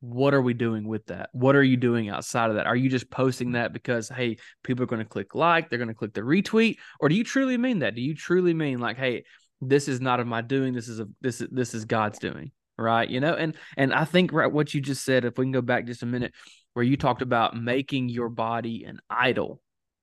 what 0.00 0.34
are 0.34 0.42
we 0.42 0.54
doing 0.54 0.86
with 0.86 1.06
that? 1.06 1.30
What 1.32 1.56
are 1.56 1.62
you 1.62 1.76
doing 1.76 2.08
outside 2.08 2.50
of 2.50 2.56
that? 2.56 2.66
Are 2.66 2.76
you 2.76 2.88
just 2.88 3.10
posting 3.10 3.52
that 3.52 3.72
because 3.72 4.08
hey, 4.08 4.36
people 4.62 4.84
are 4.84 4.86
going 4.86 5.02
to 5.02 5.08
click 5.08 5.34
like, 5.34 5.68
they're 5.68 5.78
going 5.78 5.88
to 5.88 5.94
click 5.94 6.14
the 6.14 6.20
retweet, 6.20 6.76
or 7.00 7.08
do 7.08 7.14
you 7.14 7.24
truly 7.24 7.56
mean 7.56 7.80
that? 7.80 7.94
Do 7.94 8.02
you 8.02 8.14
truly 8.14 8.54
mean 8.54 8.80
like, 8.80 8.96
hey, 8.96 9.24
this 9.68 9.88
is 9.88 10.00
not 10.00 10.20
of 10.20 10.26
my 10.26 10.40
doing, 10.40 10.72
this 10.72 10.88
is 10.88 11.00
a 11.00 11.08
this 11.20 11.40
is 11.40 11.48
this 11.50 11.74
is 11.74 11.84
God's 11.84 12.18
doing, 12.18 12.52
right? 12.78 13.08
You 13.08 13.20
know, 13.20 13.34
and 13.34 13.56
and 13.76 13.92
I 13.92 14.04
think 14.04 14.32
right 14.32 14.50
what 14.50 14.74
you 14.74 14.80
just 14.80 15.04
said, 15.04 15.24
if 15.24 15.38
we 15.38 15.44
can 15.44 15.52
go 15.52 15.62
back 15.62 15.86
just 15.86 16.02
a 16.02 16.06
minute, 16.06 16.32
where 16.74 16.84
you 16.84 16.96
talked 16.96 17.22
about 17.22 17.56
making 17.56 18.08
your 18.08 18.28
body 18.28 18.84
an 18.84 19.00
idol, 19.08 19.60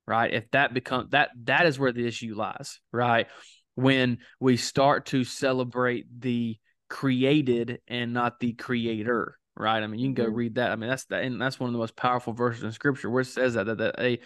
right? 0.08 0.34
If 0.34 0.50
that 0.52 0.74
becomes 0.74 1.12
that 1.12 1.30
that 1.44 1.66
is 1.66 1.80
where 1.80 1.92
the 1.92 2.08
issue 2.08 2.36
lies, 2.36 2.80
right? 2.92 3.28
When 3.76 4.20
we 4.40 4.58
start 4.58 5.08
to 5.08 5.24
celebrate 5.24 6.06
the 6.20 6.58
created 6.90 7.80
and 7.88 8.14
not 8.14 8.40
the 8.40 8.54
creator 8.54 9.38
right? 9.56 9.84
I 9.84 9.88
mean, 9.88 10.00
you 10.00 10.08
can 10.08 10.14
go 10.14 10.26
mm-hmm. 10.26 10.36
read 10.36 10.56
that. 10.56 10.72
I 10.72 10.76
mean, 10.76 10.90
that's 10.90 11.06
that, 11.06 11.24
and 11.24 11.42
that's 11.42 11.60
one 11.60 11.68
of 11.68 11.74
the 11.74 11.80
most 11.80 11.96
powerful 11.96 12.34
verses 12.34 12.64
in 12.64 12.72
Scripture 12.72 13.10
where 13.10 13.22
it 13.22 13.26
says 13.26 13.56
that 13.56 13.66
that, 13.66 13.78
that 13.78 13.96
they 13.98 14.20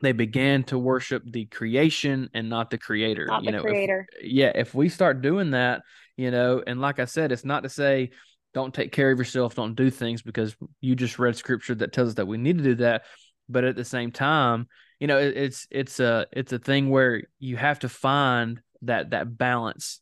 they 0.00 0.12
began 0.12 0.64
to 0.64 0.78
worship 0.78 1.22
the 1.26 1.46
creation 1.46 2.28
and 2.34 2.48
not 2.48 2.70
the 2.70 2.78
creator. 2.78 3.26
Not 3.26 3.44
you 3.44 3.50
the 3.50 3.56
know, 3.56 3.62
creator. 3.62 4.06
If, 4.20 4.30
yeah, 4.30 4.52
if 4.54 4.74
we 4.74 4.88
start 4.88 5.22
doing 5.22 5.50
that, 5.50 5.82
you 6.16 6.30
know, 6.30 6.62
and 6.66 6.80
like 6.80 6.98
I 6.98 7.06
said, 7.06 7.32
it's 7.32 7.44
not 7.44 7.62
to 7.62 7.68
say 7.68 8.10
don't 8.54 8.74
take 8.74 8.92
care 8.92 9.10
of 9.10 9.18
yourself, 9.18 9.54
don't 9.54 9.74
do 9.74 9.90
things 9.90 10.22
because 10.22 10.56
you 10.80 10.94
just 10.94 11.18
read 11.18 11.36
Scripture 11.36 11.74
that 11.76 11.92
tells 11.92 12.10
us 12.10 12.14
that 12.14 12.26
we 12.26 12.38
need 12.38 12.58
to 12.58 12.64
do 12.64 12.74
that. 12.76 13.04
But 13.48 13.64
at 13.64 13.76
the 13.76 13.84
same 13.84 14.12
time, 14.12 14.68
you 14.98 15.06
know, 15.06 15.18
it, 15.18 15.36
it's 15.36 15.66
it's 15.70 16.00
a 16.00 16.26
it's 16.32 16.52
a 16.52 16.58
thing 16.58 16.90
where 16.90 17.22
you 17.38 17.56
have 17.56 17.80
to 17.80 17.88
find 17.88 18.60
that 18.82 19.10
that 19.10 19.36
balance 19.36 20.00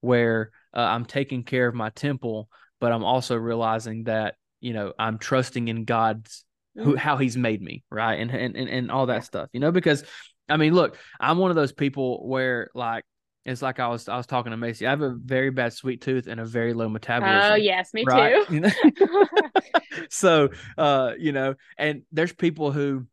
where 0.00 0.50
uh, 0.74 0.80
I'm 0.80 1.04
taking 1.04 1.44
care 1.44 1.66
of 1.66 1.74
my 1.74 1.90
temple 1.90 2.48
but 2.82 2.90
I'm 2.90 3.04
also 3.04 3.36
realizing 3.36 4.04
that 4.04 4.34
you 4.60 4.72
know 4.72 4.92
I'm 4.98 5.16
trusting 5.16 5.68
in 5.68 5.84
God's 5.84 6.44
who 6.74 6.80
mm-hmm. 6.82 6.96
how 6.96 7.16
He's 7.16 7.36
made 7.36 7.60
me, 7.62 7.84
right, 7.90 8.14
and 8.14 8.30
and 8.30 8.56
and, 8.56 8.68
and 8.68 8.90
all 8.90 9.06
that 9.06 9.24
stuff, 9.24 9.48
you 9.52 9.60
know, 9.60 9.72
because 9.72 10.04
I 10.48 10.56
mean, 10.56 10.74
look, 10.74 10.96
I'm 11.20 11.38
one 11.38 11.50
of 11.50 11.56
those 11.56 11.72
people 11.72 12.26
where 12.26 12.70
like 12.74 13.04
it's 13.44 13.62
like 13.62 13.80
I 13.80 13.88
was 13.88 14.08
I 14.08 14.16
was 14.16 14.26
talking 14.26 14.50
to 14.50 14.56
Macy. 14.56 14.86
I 14.86 14.90
have 14.90 15.02
a 15.02 15.14
very 15.14 15.50
bad 15.50 15.72
sweet 15.72 16.00
tooth 16.00 16.26
and 16.26 16.40
a 16.40 16.44
very 16.44 16.74
low 16.74 16.88
metabolism. 16.88 17.52
Oh 17.52 17.54
yes, 17.56 17.92
me 17.92 18.04
right? 18.06 18.46
too. 18.46 18.70
so 20.10 20.50
uh, 20.78 21.12
you 21.18 21.32
know, 21.32 21.54
and 21.76 22.02
there's 22.12 22.32
people 22.32 22.72
who 22.72 23.06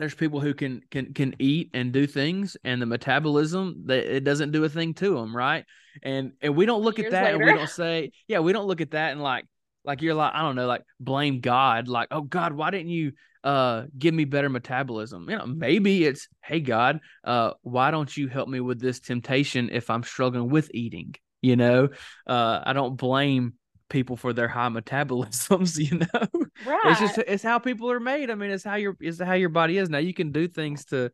there's 0.00 0.14
people 0.14 0.40
who 0.40 0.54
can 0.54 0.80
can 0.90 1.12
can 1.12 1.34
eat 1.38 1.70
and 1.74 1.92
do 1.92 2.06
things 2.06 2.56
and 2.64 2.80
the 2.80 2.86
metabolism 2.86 3.82
that 3.84 4.04
it 4.04 4.24
doesn't 4.24 4.50
do 4.50 4.64
a 4.64 4.68
thing 4.68 4.94
to 4.94 5.14
them 5.14 5.36
right 5.36 5.66
and 6.02 6.32
and 6.40 6.56
we 6.56 6.64
don't 6.64 6.82
look 6.82 6.96
Years 6.96 7.12
at 7.12 7.12
that 7.12 7.24
later. 7.24 7.36
and 7.36 7.44
we 7.44 7.58
don't 7.58 7.68
say 7.68 8.10
yeah 8.26 8.38
we 8.38 8.54
don't 8.54 8.66
look 8.66 8.80
at 8.80 8.92
that 8.92 9.12
and 9.12 9.22
like 9.22 9.44
like 9.84 10.02
you're 10.02 10.14
like 10.14 10.34
i 10.34 10.42
don't 10.42 10.56
know 10.56 10.66
like 10.66 10.84
blame 10.98 11.40
god 11.40 11.88
like 11.88 12.08
oh 12.10 12.20
god 12.20 12.52
why 12.52 12.70
didn't 12.70 12.90
you 12.90 13.12
uh 13.44 13.84
give 13.98 14.12
me 14.12 14.24
better 14.24 14.48
metabolism? 14.48 15.28
You 15.28 15.38
know 15.38 15.46
maybe 15.46 16.04
it's 16.04 16.28
hey 16.42 16.60
god 16.60 17.00
uh 17.24 17.52
why 17.62 17.90
don't 17.90 18.14
you 18.14 18.28
help 18.28 18.48
me 18.48 18.60
with 18.60 18.80
this 18.80 19.00
temptation 19.00 19.70
if 19.72 19.88
i'm 19.90 20.02
struggling 20.02 20.50
with 20.50 20.70
eating? 20.74 21.14
You 21.40 21.56
know? 21.56 21.88
Uh 22.26 22.60
i 22.64 22.72
don't 22.72 22.96
blame 22.96 23.54
people 23.88 24.16
for 24.16 24.32
their 24.32 24.48
high 24.48 24.68
metabolisms 24.80 25.78
you 25.78 25.98
know? 25.98 26.46
Right. 26.66 26.80
it's 26.90 27.00
just 27.00 27.18
it's 27.18 27.42
how 27.42 27.58
people 27.58 27.90
are 27.90 28.00
made. 28.00 28.30
I 28.30 28.34
mean 28.34 28.50
it's 28.50 28.64
how 28.64 28.76
your 28.76 28.96
it's 29.00 29.20
how 29.20 29.34
your 29.34 29.48
body 29.48 29.78
is. 29.78 29.88
Now 29.88 29.98
you 29.98 30.12
can 30.12 30.32
do 30.32 30.46
things 30.46 30.84
to 30.86 31.10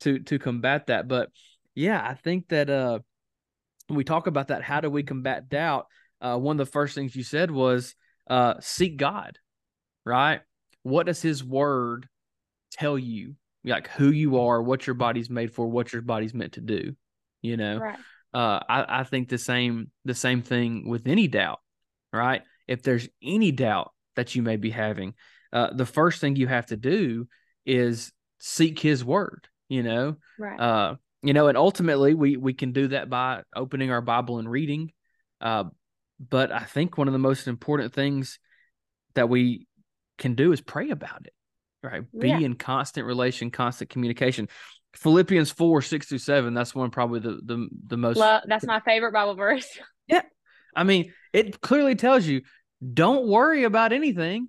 to 0.00 0.18
to 0.20 0.38
combat 0.38 0.86
that 0.86 1.08
but 1.08 1.28
yeah 1.74 2.00
i 2.00 2.14
think 2.14 2.48
that 2.48 2.70
uh 2.70 3.00
we 3.88 4.04
talk 4.04 4.26
about 4.26 4.48
that. 4.48 4.62
How 4.62 4.80
do 4.80 4.90
we 4.90 5.02
combat 5.02 5.48
doubt? 5.48 5.86
Uh 6.20 6.36
one 6.38 6.58
of 6.58 6.66
the 6.66 6.72
first 6.72 6.96
things 6.96 7.14
you 7.14 7.22
said 7.22 7.50
was 7.52 7.94
uh 8.28 8.54
seek 8.60 8.96
god 8.96 9.38
right 10.04 10.40
what 10.82 11.06
does 11.06 11.22
his 11.22 11.42
word 11.44 12.08
tell 12.70 12.98
you 12.98 13.34
like 13.64 13.88
who 13.88 14.10
you 14.10 14.38
are 14.38 14.62
what 14.62 14.86
your 14.86 14.94
body's 14.94 15.30
made 15.30 15.52
for 15.52 15.66
what 15.66 15.92
your 15.92 16.02
body's 16.02 16.34
meant 16.34 16.52
to 16.52 16.60
do 16.60 16.94
you 17.42 17.56
know 17.56 17.78
right. 17.78 17.98
uh 18.34 18.60
I, 18.68 19.00
I 19.00 19.04
think 19.04 19.28
the 19.28 19.38
same 19.38 19.90
the 20.04 20.14
same 20.14 20.42
thing 20.42 20.88
with 20.88 21.06
any 21.06 21.28
doubt 21.28 21.60
right? 22.12 22.42
If 22.66 22.82
there's 22.82 23.08
any 23.22 23.52
doubt 23.52 23.92
that 24.16 24.34
you 24.34 24.42
may 24.42 24.56
be 24.56 24.70
having, 24.70 25.14
uh, 25.52 25.72
the 25.72 25.86
first 25.86 26.20
thing 26.20 26.36
you 26.36 26.46
have 26.46 26.66
to 26.66 26.76
do 26.76 27.26
is 27.64 28.12
seek 28.38 28.78
His 28.78 29.04
word. 29.04 29.48
You 29.68 29.82
know, 29.82 30.16
right? 30.38 30.58
Uh, 30.58 30.96
you 31.22 31.32
know, 31.32 31.48
and 31.48 31.58
ultimately 31.58 32.14
we 32.14 32.36
we 32.36 32.54
can 32.54 32.72
do 32.72 32.88
that 32.88 33.10
by 33.10 33.42
opening 33.54 33.90
our 33.90 34.00
Bible 34.00 34.38
and 34.38 34.50
reading. 34.50 34.92
Uh, 35.40 35.64
but 36.20 36.50
I 36.52 36.60
think 36.64 36.98
one 36.98 37.08
of 37.08 37.12
the 37.12 37.18
most 37.18 37.46
important 37.48 37.92
things 37.94 38.38
that 39.14 39.28
we 39.28 39.66
can 40.18 40.34
do 40.34 40.52
is 40.52 40.60
pray 40.60 40.90
about 40.90 41.26
it, 41.26 41.32
right? 41.82 42.02
Be 42.18 42.28
Yeah. 42.28 42.38
in 42.40 42.54
constant 42.54 43.06
relation, 43.06 43.50
constant 43.50 43.90
communication. 43.90 44.48
Philippians 44.94 45.50
four 45.50 45.82
six 45.82 46.06
through 46.08 46.18
seven. 46.18 46.54
That's 46.54 46.74
one 46.74 46.90
probably 46.90 47.20
the 47.20 47.40
the 47.44 47.68
the 47.86 47.96
most. 47.96 48.16
Love, 48.16 48.42
that's 48.46 48.66
my 48.66 48.80
favorite 48.80 49.12
Bible 49.12 49.34
verse. 49.34 49.66
Yeah. 50.08 50.22
I 50.74 50.84
mean, 50.84 51.12
it 51.34 51.60
clearly 51.60 51.94
tells 51.94 52.24
you 52.24 52.40
don't 52.94 53.26
worry 53.28 53.64
about 53.64 53.92
anything. 53.92 54.48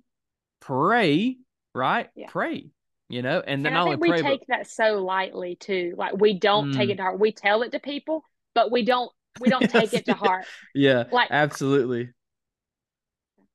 Pray, 0.60 1.36
right? 1.74 2.08
Yeah. 2.14 2.26
Pray. 2.28 2.70
You 3.10 3.22
know, 3.22 3.42
and 3.44 3.64
then 3.64 3.72
And 3.74 3.82
I 3.82 3.84
think 3.84 4.00
we 4.00 4.08
pray, 4.08 4.22
take 4.22 4.46
that 4.48 4.70
so 4.70 5.02
lightly 5.02 5.56
too. 5.56 5.94
Like 5.98 6.16
we 6.16 6.38
don't 6.38 6.72
take 6.72 6.88
Mm. 6.88 6.92
it 6.92 6.96
to 6.96 7.02
heart. 7.02 7.18
We 7.20 7.32
tell 7.32 7.62
it 7.62 7.72
to 7.72 7.80
people, 7.80 8.22
but 8.54 8.70
we 8.70 8.84
don't 8.84 9.10
we 9.38 9.48
don't 9.48 9.68
take 9.70 9.92
it 9.92 10.06
to 10.06 10.14
heart. 10.14 10.44
yeah, 10.74 11.04
Like 11.10 11.30
absolutely. 11.30 12.10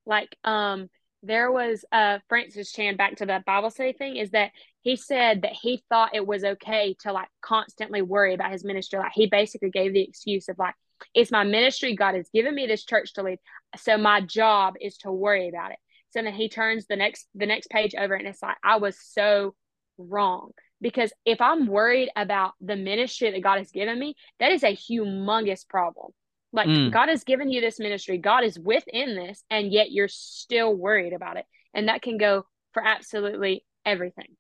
like 0.06 0.36
um 0.44 0.90
there 1.24 1.52
was 1.52 1.84
uh 1.92 2.20
Francis 2.30 2.72
Chan 2.72 2.98
back 2.98 3.16
to 3.18 3.26
the 3.26 3.42
Bible 3.46 3.72
study 3.72 3.94
thing 3.94 4.16
is 4.18 4.32
that 4.32 4.52
he 4.82 4.96
said 4.96 5.42
that 5.42 5.54
he 5.54 5.84
thought 5.90 6.14
it 6.14 6.26
was 6.26 6.44
okay 6.44 6.96
to 7.00 7.12
like 7.12 7.28
constantly 7.42 8.04
worry 8.04 8.36
about 8.36 8.52
his 8.52 8.64
ministry. 8.64 9.00
Like 9.00 9.14
he 9.16 9.26
basically 9.26 9.72
gave 9.72 9.94
the 9.94 10.04
excuse 10.04 10.48
of 10.48 10.60
like, 10.60 10.76
it's 11.16 11.32
my 11.32 11.44
ministry. 11.44 11.96
God 11.96 12.14
has 12.14 12.30
given 12.32 12.54
me 12.54 12.68
this 12.68 12.86
church 12.86 13.14
to 13.14 13.24
lead. 13.24 13.40
So 13.78 13.98
my 13.98 14.22
job 14.22 14.76
is 14.80 14.98
to 15.00 15.12
worry 15.12 15.50
about 15.50 15.72
it. 15.72 15.80
So 16.12 16.22
then 16.22 16.34
he 16.34 16.50
turns 16.50 16.86
the 16.86 16.96
next 16.96 17.28
the 17.34 17.48
next 17.48 17.70
page 17.72 17.96
over 17.96 18.14
and 18.14 18.28
it's 18.28 18.44
like, 18.44 18.58
I 18.64 18.78
was 18.78 18.96
so 19.02 19.56
wrong. 19.98 20.52
Because 20.82 21.14
if 21.26 21.42
I'm 21.42 21.68
worried 21.68 22.10
about 22.16 22.54
the 22.62 22.76
ministry 22.76 23.32
that 23.32 23.42
God 23.42 23.58
has 23.58 23.72
given 23.72 23.98
me, 23.98 24.16
that 24.40 24.52
is 24.52 24.64
a 24.64 24.76
humongous 24.76 25.68
problem. 25.68 26.12
Like 26.52 26.68
Mm. 26.68 26.92
God 26.92 27.10
has 27.10 27.24
given 27.24 27.50
you 27.50 27.60
this 27.62 27.80
ministry, 27.80 28.18
God 28.18 28.44
is 28.44 28.58
within 28.58 29.16
this, 29.16 29.44
and 29.50 29.72
yet 29.72 29.92
you're 29.92 30.08
still 30.08 30.74
worried 30.74 31.14
about 31.14 31.38
it. 31.38 31.46
And 31.74 31.90
that 31.90 32.02
can 32.02 32.18
go 32.18 32.46
for 32.74 32.84
absolutely 32.86 33.66
everything. 33.86 34.38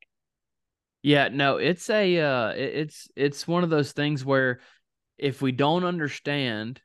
Yeah, 1.03 1.27
no, 1.27 1.57
it's 1.57 1.89
a 1.89 2.19
uh 2.19 2.49
it's 2.49 3.07
it's 3.15 3.47
one 3.47 3.63
of 3.63 3.69
those 3.69 3.91
things 3.91 4.25
where 4.25 4.59
if 5.17 5.41
we 5.41 5.51
don't 5.51 5.83
understand 5.83 6.81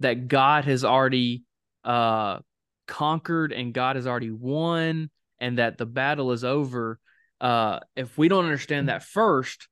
that 0.00 0.26
God 0.26 0.64
has 0.64 0.84
already 0.84 1.44
uh 1.84 2.38
conquered 2.88 3.52
and 3.52 3.72
God 3.72 3.96
has 3.96 4.06
already 4.06 4.30
won 4.30 5.10
and 5.38 5.58
that 5.58 5.78
the 5.78 5.86
battle 5.86 6.32
is 6.32 6.44
over, 6.44 6.98
uh 7.42 7.80
if 7.96 8.16
we 8.16 8.28
don't 8.28 8.44
understand 8.44 8.88
that 8.88 9.02
first, 9.02 9.68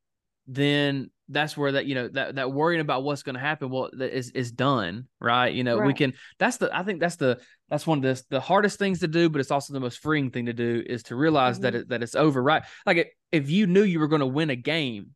then 0.47 1.11
that's 1.29 1.57
where 1.57 1.71
that 1.73 1.87
you 1.87 1.95
know 1.95 2.09
that 2.09 2.35
that 2.35 2.51
worrying 2.53 2.81
about 2.81 3.05
what's 3.05 3.23
going 3.23 3.37
to 3.37 3.41
happen 3.41 3.71
well 3.71 3.89
that 3.93 4.13
is 4.13 4.31
is 4.33 4.51
done 4.51 5.07
right 5.21 5.55
you 5.55 5.63
know 5.63 5.79
we 5.79 5.95
can 5.95 6.13
that's 6.41 6.57
the 6.57 6.69
i 6.77 6.83
think 6.83 6.99
that's 6.99 7.15
the 7.15 7.39
that's 7.69 7.87
one 7.87 7.99
of 7.99 8.03
the 8.03 8.21
the 8.31 8.41
hardest 8.41 8.81
things 8.81 8.99
to 8.99 9.07
do 9.07 9.31
but 9.31 9.39
it's 9.41 9.53
also 9.53 9.73
the 9.73 9.79
most 9.79 10.01
freeing 10.03 10.33
thing 10.33 10.47
to 10.47 10.53
do 10.53 10.83
is 10.85 11.05
to 11.05 11.15
realize 11.15 11.61
that 11.61 11.73
Mhm. 11.73 11.77
it 11.83 11.89
that 11.91 12.03
it's 12.03 12.17
over 12.17 12.43
right 12.43 12.65
like 12.85 13.15
if 13.31 13.49
you 13.49 13.69
knew 13.69 13.85
you 13.85 14.01
were 14.01 14.09
going 14.09 14.21
to 14.21 14.27
win 14.27 14.51
a 14.51 14.57
game 14.57 15.15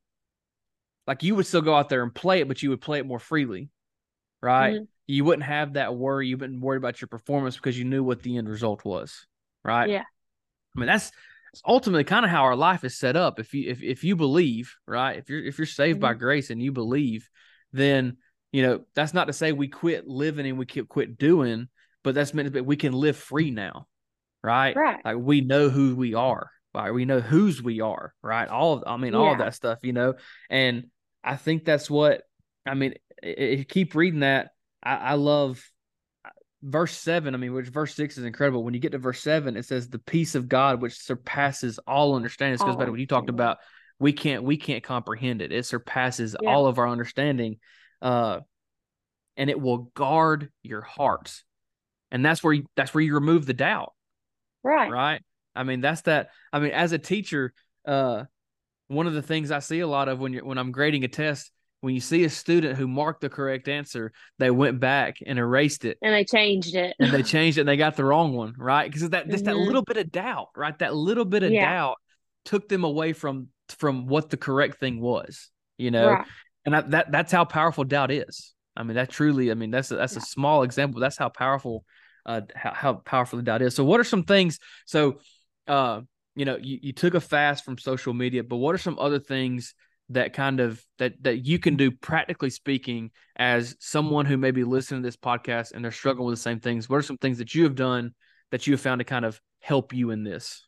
like 1.09 1.25
you 1.25 1.35
would 1.35 1.47
still 1.47 1.63
go 1.63 1.75
out 1.75 1.89
there 1.89 2.05
and 2.05 2.15
play 2.15 2.41
it 2.41 2.47
but 2.47 2.63
you 2.63 2.71
would 2.71 2.81
play 2.81 3.01
it 3.01 3.07
more 3.07 3.19
freely 3.19 3.69
right 4.41 4.75
Mhm. 4.75 4.87
you 5.09 5.25
wouldn't 5.25 5.43
have 5.43 5.73
that 5.73 5.97
worry 5.97 6.29
you 6.29 6.37
wouldn't 6.39 6.61
worry 6.61 6.77
about 6.77 7.01
your 7.01 7.09
performance 7.09 7.57
because 7.57 7.77
you 7.77 7.85
knew 7.85 8.05
what 8.05 8.23
the 8.23 8.37
end 8.37 8.49
result 8.49 8.85
was 8.85 9.27
right 9.65 9.91
Yeah. 9.91 10.05
I 10.77 10.81
mean, 10.81 10.87
that's, 10.87 11.11
that's 11.55 11.63
ultimately 11.65 12.03
kind 12.03 12.25
of 12.25 12.33
how 12.33 12.43
our 12.43 12.57
life 12.57 12.83
is 12.83 12.99
set 12.99 13.15
up. 13.15 13.39
If 13.39 13.55
you 13.55 13.71
if 13.71 13.81
if 13.81 14.03
you 14.03 14.17
believe, 14.17 14.75
right? 14.87 15.17
If 15.17 15.31
you're 15.31 15.45
if 15.45 15.57
you're 15.57 15.67
saved 15.67 16.01
by 16.01 16.11
mm-hmm. 16.11 16.19
grace 16.19 16.51
and 16.51 16.61
you 16.61 16.73
believe, 16.73 17.29
then 17.73 18.17
you 18.53 18.63
know 18.63 18.81
that's 18.97 19.15
not 19.15 19.27
to 19.27 19.33
say 19.33 19.53
we 19.53 19.69
quit 19.69 20.09
living 20.09 20.47
and 20.47 20.59
we 20.59 20.67
quit 20.67 20.89
quit 20.89 21.17
doing, 21.17 21.69
but 22.03 22.17
that's 22.17 22.35
meant 22.35 22.53
that 22.53 22.67
we 22.67 22.77
can 22.77 22.93
live 22.93 23.17
free 23.17 23.53
now, 23.53 23.87
right? 24.43 24.75
Right. 24.75 25.01
Like 25.05 25.17
we 25.17 25.43
know 25.43 25.69
who 25.69 25.95
we 25.95 26.15
are, 26.15 26.51
right? 26.75 26.91
We 26.91 27.05
know 27.05 27.21
whose 27.21 27.63
we 27.63 27.81
are, 27.81 28.13
right? 28.21 28.49
All 28.49 28.75
of, 28.75 28.85
I 28.87 28.97
mean, 28.97 29.15
all 29.15 29.31
of 29.31 29.39
that 29.39 29.55
stuff, 29.55 29.79
you 29.83 29.93
know. 29.93 30.15
And 30.51 30.87
I 31.23 31.37
think 31.37 31.65
that's 31.65 31.89
what 31.89 32.23
I 32.67 32.75
mean. 32.75 32.95
If 33.23 33.61
you 33.61 33.65
keep 33.65 33.95
reading 33.95 34.21
that, 34.21 34.51
I, 34.83 34.97
I 34.97 35.15
love 35.15 35.65
verse 36.65 36.97
seven. 36.97 37.35
I 37.35 37.39
mean, 37.39 37.53
which 37.53 37.69
verse 37.69 37.95
six 37.95 38.19
is 38.19 38.25
incredible. 38.25 38.65
When 38.65 38.75
you 38.75 38.81
get 38.81 38.93
to 38.93 38.99
verse 38.99 39.21
seven, 39.21 39.57
it 39.57 39.65
says, 39.67 39.89
"The 39.89 39.99
peace 39.99 40.35
of 40.35 40.49
God, 40.49 40.81
which 40.81 40.99
surpasses 40.99 41.79
all 41.87 42.17
understanding." 42.17 42.55
This 42.55 42.63
goes 42.63 42.77
back 42.77 42.87
to 42.87 42.91
what 42.91 43.01
you 43.01 43.07
talked 43.07 43.29
about. 43.29 43.59
We 43.99 44.13
can't 44.13 44.43
we 44.43 44.57
can't 44.57 44.83
comprehend 44.83 45.43
it. 45.43 45.53
It 45.53 45.67
surpasses 45.67 46.35
Yeah. 46.41 46.51
all 46.51 46.67
of 46.67 46.79
our 46.79 46.89
understanding, 46.89 47.59
uh, 48.03 48.41
and 49.37 49.51
it 49.51 49.61
will 49.61 49.91
guard 49.95 50.51
your 50.63 50.83
hearts. 50.83 51.45
And 52.11 52.25
that's 52.25 52.43
where 52.43 52.53
you, 52.53 52.65
that's 52.77 52.95
where 52.95 53.03
you 53.03 53.15
remove 53.15 53.45
the 53.45 53.55
doubt 53.55 53.93
Right. 54.63 54.91
right? 54.91 55.23
I 55.55 55.63
mean, 55.65 55.81
that's 55.81 56.03
that. 56.03 56.31
I 56.53 56.59
mean, 56.59 56.71
as 56.73 56.93
a 56.93 56.99
teacher, 56.99 57.53
uh, 57.85 58.25
one 58.89 59.07
of 59.07 59.15
the 59.15 59.23
things 59.23 59.51
I 59.51 59.59
see 59.61 59.81
a 59.81 59.87
lot 59.87 60.09
of 60.09 60.19
when 60.21 60.33
you're 60.33 60.45
when 60.45 60.59
I'm 60.59 60.73
grading 60.73 61.05
a 61.05 61.09
test, 61.09 61.51
when 61.85 61.95
you 61.95 62.01
see 62.01 62.25
a 62.25 62.31
student 62.31 62.79
who 62.79 62.89
marked 62.89 63.21
the 63.21 63.29
correct 63.29 63.69
answer, 63.69 64.11
they 64.39 64.51
went 64.51 64.81
back 64.81 65.19
and 65.25 65.39
erased 65.39 65.85
it 65.85 65.99
And 66.01 66.15
they 66.15 66.25
changed 66.25 66.75
it. 66.75 66.97
and 66.99 67.13
they 67.13 67.23
changed 67.23 67.59
it 67.59 67.63
and 67.63 67.69
they 67.69 67.77
got 67.77 67.97
the 67.97 68.05
wrong 68.05 68.33
one, 68.33 68.55
right? 68.57 68.91
Because 68.91 69.11
that 69.11 69.29
just 69.29 69.45
that 69.45 69.57
Mhm. 69.57 69.67
little 69.67 69.83
bit 69.83 69.99
of 69.99 70.11
doubt, 70.11 70.49
right? 70.57 70.77
That 70.79 70.95
little 70.95 71.27
bit 71.27 71.43
of 71.43 71.53
Yeah. 71.53 71.67
doubt 71.67 71.97
took 72.47 72.69
them 72.71 72.85
away 72.85 73.13
from 73.13 73.49
from 73.69 74.07
what 74.07 74.31
the 74.31 74.39
correct 74.39 74.81
thing 74.81 74.99
was, 74.99 75.51
you 75.77 75.91
know. 75.91 76.09
Right. 76.09 76.25
And 76.65 76.75
I, 76.75 76.81
that 76.81 77.13
that's 77.13 77.33
how 77.33 77.45
powerful 77.45 77.85
doubt 77.85 78.11
is. 78.11 78.55
I 78.75 78.83
mean, 78.83 78.95
that 78.97 79.11
truly, 79.11 79.51
I 79.51 79.55
mean, 79.55 79.71
that's 79.71 79.91
a, 79.91 79.97
that's 79.97 80.17
a 80.17 80.23
small 80.23 80.63
example. 80.63 81.01
That's 81.01 81.19
how 81.19 81.29
powerful, 81.29 81.85
uh, 82.25 82.41
how, 82.55 82.73
how 82.73 82.95
powerful 82.95 83.37
the 83.37 83.43
doubt 83.43 83.61
is. 83.61 83.75
So, 83.75 83.85
what 83.85 84.01
are 84.01 84.05
some 84.05 84.25
things? 84.25 84.59
So, 84.87 85.19
uh, 85.69 86.01
you 86.35 86.47
know, 86.47 86.57
you, 86.57 86.79
you 86.83 86.93
took 86.95 87.13
a 87.15 87.21
fast 87.21 87.63
from 87.65 87.77
social 87.77 88.15
media, 88.15 88.43
but 88.43 88.57
what 88.57 88.75
are 88.75 88.79
some 88.79 88.99
other 88.99 89.21
things 89.21 89.75
that 90.11 90.33
kind 90.35 90.61
of 90.61 90.85
that 90.99 91.15
that 91.23 91.47
you 91.47 91.59
can 91.59 91.77
do, 91.77 91.91
practically 91.91 92.51
speaking, 92.51 93.11
as 93.37 93.77
someone 93.81 94.27
who 94.27 94.37
may 94.37 94.51
be 94.51 94.65
listening 94.65 95.03
to 95.03 95.07
this 95.07 95.17
podcast 95.17 95.73
and 95.73 95.85
they're 95.85 95.93
struggling 95.93 96.27
with 96.27 96.35
the 96.37 96.43
same 96.43 96.61
things? 96.61 96.89
What 96.89 96.97
are 96.97 97.03
some 97.03 97.19
things 97.19 97.39
that 97.39 97.55
you 97.55 97.65
have 97.65 97.75
done 97.75 98.15
that 98.51 98.67
you 98.67 98.75
have 98.75 98.81
found 98.81 99.01
to 99.01 99.05
kind 99.05 99.25
of 99.25 99.41
help 99.61 99.93
you 99.93 100.11
in 100.11 100.23
this? 100.25 100.67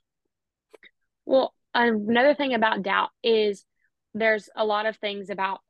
Well, 1.25 1.53
another 1.75 2.35
thing 2.35 2.55
about 2.55 2.83
doubt 2.83 3.11
is 3.23 3.65
there's 4.15 4.49
a 4.57 4.65
lot 4.65 4.87
of 4.87 4.97
things 4.97 5.29
about 5.31 5.61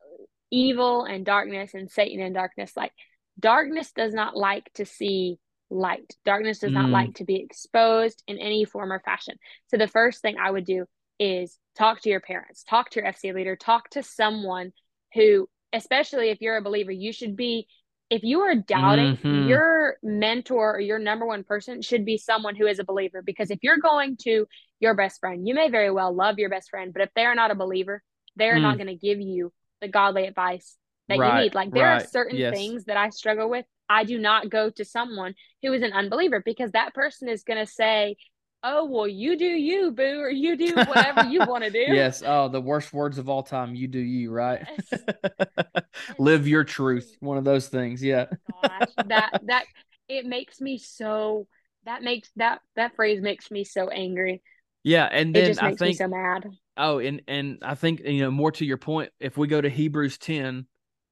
evil 0.51 1.03
and 1.03 1.25
darkness 1.25 1.73
and 1.73 1.91
Satan 1.91 2.21
and 2.21 2.33
darkness. 2.33 2.77
Like, 2.77 2.93
darkness 3.39 3.91
does 3.91 4.13
not 4.13 4.35
like 4.35 4.71
to 4.75 4.85
see 4.85 5.37
light, 5.69 6.15
darkness 6.23 6.59
does 6.59 6.71
not 6.71 6.87
Mm. 6.87 6.91
like 6.93 7.13
to 7.15 7.25
be 7.25 7.35
exposed 7.35 8.23
in 8.27 8.37
any 8.37 8.63
form 8.63 8.93
or 8.93 9.01
fashion. 9.01 9.35
So, 9.67 9.77
the 9.77 9.87
first 9.87 10.21
thing 10.21 10.37
I 10.37 10.49
would 10.49 10.65
do 10.65 10.85
is 11.19 11.57
talk 11.77 12.01
to 12.01 12.09
your 12.09 12.21
parents, 12.21 12.63
talk 12.63 12.89
to 12.91 12.99
your 12.99 13.07
FCA 13.09 13.33
leader, 13.33 13.55
talk 13.55 13.89
to 13.91 14.03
someone 14.03 14.71
who, 15.13 15.49
especially 15.73 16.29
if 16.29 16.41
you're 16.41 16.57
a 16.57 16.61
believer, 16.61 16.91
you 16.91 17.11
should 17.11 17.35
be. 17.35 17.67
If 18.09 18.23
you 18.23 18.39
are 18.41 18.55
doubting, 18.55 19.17
Mhm. 19.17 19.49
your 19.49 19.97
mentor 20.01 20.75
or 20.75 20.79
your 20.79 20.97
number 20.99 21.25
one 21.25 21.43
person 21.43 21.81
should 21.81 22.05
be 22.05 22.17
someone 22.17 22.55
who 22.55 22.65
is 22.65 22.79
a 22.79 22.85
believer. 22.85 23.21
Because 23.21 23.51
if 23.51 23.59
you're 23.63 23.79
going 23.79 24.15
to 24.21 24.47
your 24.79 24.93
best 24.93 25.19
friend. 25.19 25.47
You 25.47 25.53
may 25.53 25.69
very 25.69 25.91
well 25.91 26.13
love 26.13 26.37
your 26.39 26.49
best 26.49 26.69
friend, 26.69 26.93
but 26.93 27.01
if 27.01 27.09
they're 27.15 27.35
not 27.35 27.51
a 27.51 27.55
believer, 27.55 28.03
they're 28.35 28.57
Mm. 28.57 28.61
not 28.61 28.77
going 28.77 28.87
to 28.87 28.95
give 28.95 29.19
you 29.19 29.51
the 29.81 29.87
godly 29.87 30.27
advice 30.27 30.77
that 31.07 31.19
Right, 31.19 31.37
you 31.37 31.43
need. 31.43 31.55
Like 31.55 31.71
there 31.71 31.87
are 31.87 31.99
certain 31.99 32.37
yes. 32.37 32.53
things 32.53 32.85
that 32.85 32.97
I 32.97 33.09
struggle 33.09 33.49
with. 33.49 33.65
I 33.89 34.03
do 34.03 34.19
not 34.19 34.49
go 34.49 34.69
to 34.69 34.85
someone 34.85 35.33
who 35.63 35.73
is 35.73 35.81
an 35.81 35.93
unbeliever 35.93 36.41
because 36.43 36.71
that 36.71 36.93
person 36.93 37.29
is 37.29 37.43
going 37.43 37.63
to 37.63 37.71
say, 37.71 38.17
"Oh, 38.63 38.85
well, 38.85 39.07
you 39.07 39.37
do 39.37 39.45
you, 39.45 39.91
boo, 39.91 40.19
or 40.19 40.29
you 40.29 40.55
do 40.57 40.73
whatever 40.75 41.25
you 41.25 41.39
want 41.45 41.63
to 41.63 41.69
do." 41.69 41.79
Yes. 41.79 42.23
Oh, 42.25 42.47
the 42.47 42.61
worst 42.61 42.93
words 42.93 43.17
of 43.17 43.29
all 43.29 43.43
time. 43.43 43.75
You 43.75 43.87
do 43.87 43.99
you, 43.99 44.31
right? 44.31 44.65
Yes. 44.91 45.83
Live 46.19 46.47
your 46.47 46.63
truth. 46.63 47.15
One 47.19 47.37
of 47.37 47.43
those 47.43 47.67
things. 47.67 48.03
Yeah. 48.03 48.25
Oh 48.31 48.67
gosh, 48.67 48.89
that 49.07 49.41
that 49.45 49.65
it 50.07 50.25
makes 50.25 50.59
me 50.61 50.77
so 50.77 51.47
that 51.85 52.03
makes 52.03 52.29
that 52.35 52.59
that 52.75 52.95
phrase 52.95 53.21
makes 53.21 53.51
me 53.51 53.63
so 53.63 53.89
angry. 53.89 54.41
Yeah. 54.83 55.07
And 55.11 55.35
It 55.35 55.41
then 55.41 55.49
just 55.49 55.63
I 55.63 55.69
makes 55.69 55.81
me 55.81 55.87
think, 55.87 55.97
so 55.97 56.07
mad. 56.07 56.47
oh, 56.77 56.99
and, 56.99 57.21
and 57.27 57.59
I 57.61 57.75
think, 57.75 58.01
you 58.01 58.21
know, 58.21 58.31
more 58.31 58.51
to 58.53 58.65
your 58.65 58.77
point, 58.77 59.11
if 59.19 59.37
we 59.37 59.47
go 59.47 59.59
to 59.59 59.69
Hebrews 59.69 60.17
10, 60.17 60.65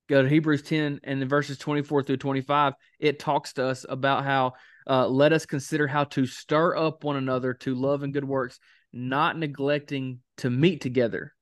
go 0.10 0.22
to 0.22 0.30
Hebrews 0.30 0.62
10 0.64 1.00
and 1.04 1.22
then 1.22 1.28
verses 1.28 1.58
24 1.58 2.04
through 2.04 2.18
25, 2.18 2.74
it 3.00 3.20
talks 3.20 3.54
to 3.54 3.66
us 3.66 3.86
about 3.88 4.24
how, 4.24 4.54
uh, 4.88 5.08
let 5.08 5.34
us 5.34 5.46
consider 5.46 5.88
how 5.88 6.04
to 6.06 6.26
stir 6.26 6.76
up 6.76 7.04
one 7.04 7.16
another 7.16 7.54
to 7.54 7.76
love 7.76 8.04
and 8.04 8.14
good 8.14 8.26
works, 8.26 8.60
not 8.94 9.38
neglecting 9.38 10.20
to 10.38 10.50
meet 10.50 10.82
together, 10.82 11.34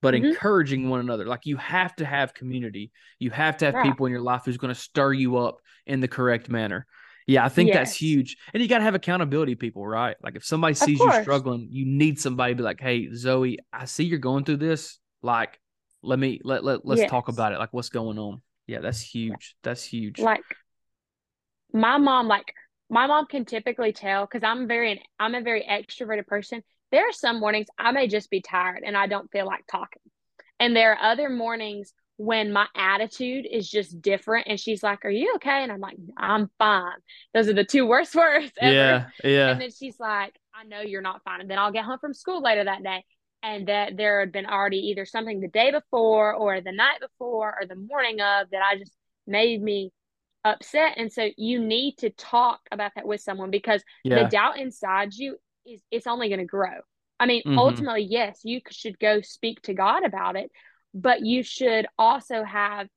but 0.00 0.14
Mhm. 0.14 0.30
encouraging 0.30 0.88
one 0.88 1.00
another. 1.00 1.26
Like 1.26 1.46
you 1.46 1.56
have 1.56 1.94
to 1.96 2.04
have 2.04 2.34
community. 2.34 2.92
You 3.18 3.30
have 3.30 3.56
to 3.58 3.66
have 3.66 3.74
Right. 3.74 3.84
people 3.84 4.06
in 4.06 4.12
your 4.12 4.22
life 4.22 4.42
who's 4.44 4.56
going 4.58 4.74
to 4.74 4.80
stir 4.80 5.12
you 5.12 5.38
up 5.38 5.58
in 5.86 6.00
the 6.00 6.08
correct 6.08 6.48
manner. 6.48 6.86
Yeah, 7.26 7.44
I 7.44 7.50
think 7.50 7.72
that's 7.72 7.94
huge. 7.94 8.38
And 8.54 8.62
you 8.62 8.68
got 8.68 8.78
to 8.78 8.84
have 8.84 8.94
accountability 8.94 9.54
people, 9.54 9.86
right? 9.86 10.16
Like 10.22 10.36
if 10.36 10.44
somebody 10.44 10.74
sees 10.74 10.98
you 10.98 11.10
struggling, 11.22 11.68
you 11.70 11.84
need 11.84 12.18
somebody 12.18 12.54
to 12.54 12.56
be 12.56 12.62
like, 12.62 12.80
"Hey, 12.80 13.12
Zoe, 13.12 13.58
I 13.70 13.84
see 13.84 14.04
you're 14.04 14.18
going 14.18 14.44
through 14.44 14.58
this. 14.58 14.98
Like 15.20 15.60
let 16.02 16.18
me 16.18 16.40
let, 16.44 16.64
let 16.64 16.86
let's 16.86 17.02
Yes. 17.02 17.10
talk 17.10 17.28
about 17.28 17.52
it. 17.52 17.58
Like 17.58 17.72
what's 17.72 17.90
going 17.90 18.18
on? 18.18 18.40
Yeah, 18.66 18.80
that's 18.80 19.00
huge. 19.00 19.56
That's 19.62 19.84
huge. 19.84 20.18
Like 20.20 20.44
my 21.72 21.98
mom, 21.98 22.28
like 22.28 22.54
my 22.90 23.06
mom 23.06 23.26
can 23.26 23.44
typically 23.44 23.92
tell 23.92 24.24
because 24.24 24.42
I'm 24.42 24.66
very 24.66 25.02
I'm 25.18 25.34
a 25.34 25.42
very 25.42 25.64
extroverted 25.68 26.26
person. 26.26 26.62
There 26.90 27.08
are 27.08 27.12
some 27.12 27.40
mornings 27.40 27.66
I 27.78 27.92
may 27.92 28.08
just 28.08 28.30
be 28.30 28.40
tired 28.40 28.82
and 28.84 28.96
I 28.96 29.06
don't 29.06 29.30
feel 29.30 29.46
like 29.46 29.66
talking. 29.70 30.02
And 30.58 30.74
there 30.74 30.92
are 30.92 31.12
other 31.12 31.28
mornings 31.28 31.92
when 32.16 32.52
my 32.52 32.66
attitude 32.74 33.46
is 33.50 33.70
just 33.70 34.02
different 34.02 34.48
and 34.48 34.58
she's 34.58 34.82
like, 34.82 35.04
Are 35.04 35.10
you 35.10 35.34
okay? 35.36 35.62
And 35.62 35.70
I'm 35.70 35.80
like, 35.80 35.96
I'm 36.16 36.50
fine. 36.58 36.96
Those 37.34 37.48
are 37.48 37.54
the 37.54 37.64
two 37.64 37.86
worst 37.86 38.14
words 38.14 38.52
ever. 38.60 38.74
yeah, 38.74 39.06
yeah. 39.22 39.50
And 39.50 39.60
then 39.60 39.70
she's 39.70 40.00
like, 40.00 40.34
I 40.54 40.64
know 40.64 40.80
you're 40.80 41.02
not 41.02 41.22
fine. 41.24 41.40
And 41.40 41.50
then 41.50 41.58
I'll 41.58 41.72
get 41.72 41.84
home 41.84 41.98
from 42.00 42.14
school 42.14 42.42
later 42.42 42.64
that 42.64 42.82
day. 42.82 43.04
And 43.40 43.68
that 43.68 43.96
there 43.96 44.18
had 44.18 44.32
been 44.32 44.46
already 44.46 44.78
either 44.88 45.06
something 45.06 45.38
the 45.40 45.46
day 45.46 45.70
before 45.70 46.34
or 46.34 46.60
the 46.60 46.72
night 46.72 46.98
before 47.00 47.56
or 47.60 47.66
the 47.66 47.76
morning 47.76 48.20
of 48.20 48.50
that 48.50 48.62
I 48.62 48.78
just 48.78 48.92
made 49.28 49.62
me 49.62 49.92
upset. 50.48 50.94
And 50.96 51.12
so 51.12 51.28
you 51.36 51.60
need 51.60 51.98
to 51.98 52.10
talk 52.10 52.60
about 52.72 52.92
that 52.96 53.06
with 53.06 53.20
someone 53.20 53.50
because 53.50 53.82
yeah. 54.04 54.22
the 54.24 54.28
doubt 54.28 54.58
inside 54.58 55.14
you 55.14 55.36
is 55.66 55.82
it's 55.90 56.06
only 56.06 56.28
going 56.28 56.40
to 56.40 56.46
grow. 56.46 56.80
I 57.20 57.26
mean, 57.26 57.42
Mhm. 57.44 57.58
ultimately, 57.58 58.02
yes, 58.02 58.40
you 58.44 58.60
should 58.70 58.98
go 58.98 59.20
speak 59.20 59.60
to 59.62 59.74
God 59.74 60.04
about 60.04 60.36
it, 60.36 60.50
but 60.94 61.20
you 61.24 61.42
should 61.42 61.86
also 61.98 62.44
have 62.44 62.88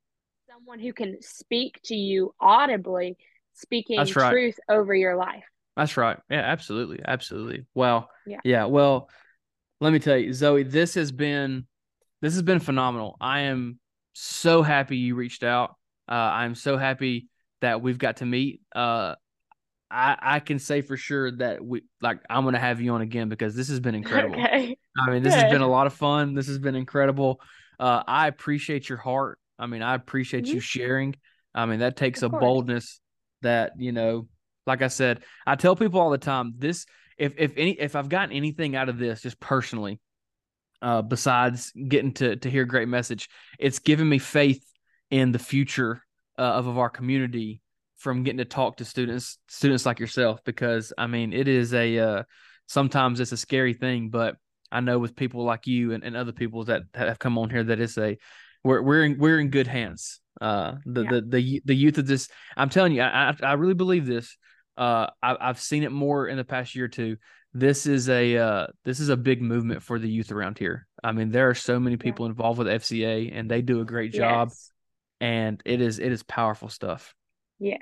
someone 0.48 0.80
who 0.80 0.94
can 0.94 1.22
speak 1.22 1.82
to 1.86 1.96
you 1.96 2.34
audibly, 2.40 3.18
speaking 3.54 3.98
right. 3.98 4.08
truth 4.08 4.60
over 4.70 4.94
your 4.94 5.16
life. 5.16 5.46
That's 5.76 5.98
right. 5.98 6.20
Yeah, 6.30 6.42
absolutely. 6.42 7.00
Absolutely. 7.06 7.66
Well, 7.74 8.10
Yeah. 8.26 8.40
yeah. 8.44 8.66
Well, 8.66 9.10
let 9.80 9.92
me 9.94 10.00
tell 10.00 10.18
you, 10.18 10.34
Zoe, 10.34 10.64
this 10.64 10.94
has 10.96 11.12
been 11.12 11.68
this 12.22 12.34
has 12.34 12.44
been 12.44 12.60
phenomenal. 12.60 13.18
I 13.20 13.42
am 13.42 13.80
so 14.14 14.62
happy 14.62 14.98
you 14.98 15.16
reached 15.16 15.44
out. 15.44 15.76
Uh, 16.08 16.14
I'm 16.14 16.54
so 16.54 16.78
happy 16.78 17.30
that 17.62 17.82
we've 17.82 17.98
got 17.98 18.18
to 18.18 18.26
meet. 18.26 18.62
Uh, 18.76 19.16
I 19.90 20.18
I 20.20 20.40
can 20.40 20.60
say 20.60 20.82
for 20.82 20.98
sure 20.98 21.32
that 21.38 21.64
we 21.64 21.84
like 22.02 22.20
I'm 22.30 22.44
gonna 22.44 22.60
have 22.60 22.82
you 22.82 22.94
on 22.94 23.02
again 23.02 23.30
because 23.30 23.56
this 23.56 23.70
has 23.70 23.80
been 23.80 23.96
incredible. 24.02 24.36
Okay. 24.40 24.78
I 24.98 25.10
mean, 25.12 25.24
this 25.24 25.34
has 25.34 25.52
been 25.52 25.62
a 25.62 25.68
lot 25.68 25.88
of 25.88 25.94
fun. 25.94 26.34
This 26.34 26.48
has 26.48 26.60
been 26.60 26.76
incredible. 26.76 27.42
Uh, 27.80 28.04
I 28.06 28.28
appreciate 28.28 28.90
your 28.90 28.98
heart. 28.98 29.40
I 29.58 29.68
mean, 29.68 29.82
I 29.82 29.96
appreciate 29.96 30.48
you 30.48 30.60
sharing. 30.60 31.16
I 31.54 31.66
mean, 31.66 31.80
that 31.80 31.96
takes 31.96 32.22
Of 32.22 32.28
a 32.28 32.30
course. 32.32 32.42
boldness 32.42 33.00
that, 33.42 33.74
you 33.78 33.92
know, 33.92 34.28
like 34.68 34.82
I 34.82 34.88
said, 34.88 35.24
I 35.46 35.56
tell 35.56 35.76
people 35.76 36.00
all 36.00 36.10
the 36.10 36.18
time, 36.18 36.54
this 36.58 36.86
if 37.18 37.34
if 37.38 37.54
any 37.58 37.72
if 37.72 37.96
I've 37.96 38.10
gotten 38.10 38.36
anything 38.36 38.76
out 38.76 38.90
of 38.90 38.98
this 38.98 39.22
just 39.22 39.40
personally, 39.40 40.00
uh, 40.82 41.02
besides 41.02 41.72
getting 41.74 42.14
to 42.16 42.36
to 42.38 42.50
hear 42.50 42.64
a 42.64 42.68
great 42.68 42.88
message, 42.88 43.30
it's 43.60 43.80
given 43.80 44.08
me 44.08 44.20
faith 44.20 44.64
in 45.10 45.32
the 45.32 45.40
future 45.40 46.04
uh, 46.42 46.54
of, 46.60 46.66
of 46.68 46.78
our 46.78 46.90
community 46.90 47.62
from 47.98 48.24
getting 48.24 48.40
to 48.40 48.46
talk 48.46 48.78
to 48.78 48.86
students 48.86 49.38
students 49.48 49.86
like 49.86 50.00
yourself 50.00 50.44
because 50.44 50.92
I 50.98 51.06
mean 51.06 51.34
it 51.34 51.48
is 51.48 51.74
a 51.74 52.00
uh, 52.00 52.24
sometimes 52.68 53.20
it's 53.20 53.32
a 53.32 53.38
scary 53.38 53.74
thing, 53.76 54.10
but 54.10 54.36
I 54.72 54.80
know 54.80 54.98
with 54.98 55.16
people 55.16 55.44
like 55.44 55.68
you 55.68 55.94
and, 55.94 56.04
and 56.04 56.16
other 56.16 56.32
people 56.32 56.64
that 56.66 56.84
have 56.96 57.20
come 57.20 57.38
on 57.38 57.50
here 57.50 57.64
that 57.64 57.80
it's 57.80 57.98
a 57.98 58.18
we're 58.64 58.82
we're 58.82 59.04
in 59.06 59.18
we're 59.20 59.40
in 59.40 59.50
good 59.50 59.68
hands. 59.68 60.20
Uh, 60.40 60.76
the 60.86 61.04
Yeah. 61.04 61.10
the 61.12 61.22
the 61.22 61.62
the 61.66 61.76
youth 61.76 61.98
of 62.00 62.08
this, 62.08 62.28
I'm 62.58 62.70
telling 62.70 62.94
you, 62.94 63.02
I 63.04 63.36
I, 63.44 63.54
really 63.54 63.76
believe 63.76 64.06
this. 64.08 64.36
Uh, 64.78 65.08
I, 65.22 65.38
I've 65.40 65.60
seen 65.60 65.84
it 65.84 65.92
more 65.92 66.28
in 66.28 66.38
the 66.38 66.44
past 66.44 66.74
year 66.74 66.86
or 66.86 66.88
two. 66.88 67.18
This 67.54 67.86
is 67.86 68.08
a 68.10 68.38
uh, 68.38 68.68
this 68.86 69.00
is 69.00 69.10
a 69.10 69.18
big 69.18 69.42
movement 69.42 69.84
for 69.84 70.00
the 70.00 70.10
youth 70.10 70.32
around 70.32 70.58
here. 70.58 70.88
I 71.04 71.12
mean, 71.12 71.30
there 71.30 71.50
are 71.50 71.54
so 71.56 71.80
many 71.80 71.98
Yeah. 71.98 72.04
people 72.04 72.26
involved 72.26 72.58
with 72.58 72.68
FCA, 72.68 73.30
and 73.38 73.52
they 73.52 73.62
do 73.62 73.82
a 73.82 73.86
great 73.86 74.14
job. 74.14 74.50
Yes. 74.50 74.71
And 75.22 75.62
it 75.64 75.80
is 75.80 76.00
it 76.00 76.12
is 76.12 76.24
powerful 76.24 76.68
stuff. 76.68 77.16
Yes. 77.60 77.80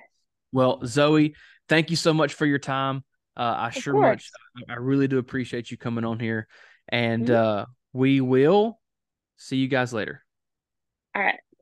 Well, 0.52 0.82
Zoe, 0.86 1.36
thank 1.68 1.90
you 1.90 1.96
so 1.96 2.14
much 2.14 2.34
for 2.36 2.46
your 2.46 2.60
time. 2.60 3.04
Uh, 3.36 3.56
I 3.58 3.68
Of 3.70 3.76
sure 3.76 3.94
much. 4.02 4.30
I 4.68 4.74
really 4.74 5.08
do 5.08 5.18
appreciate 5.18 5.72
you 5.72 5.78
coming 5.78 6.04
on 6.04 6.20
here, 6.20 6.48
and 6.90 7.26
Mhm. 7.26 7.34
uh, 7.34 7.66
we 7.94 8.20
will 8.20 8.80
see 9.38 9.58
you 9.58 9.68
guys 9.68 9.94
later. 9.94 10.24
All 11.16 11.22
right. 11.24 11.40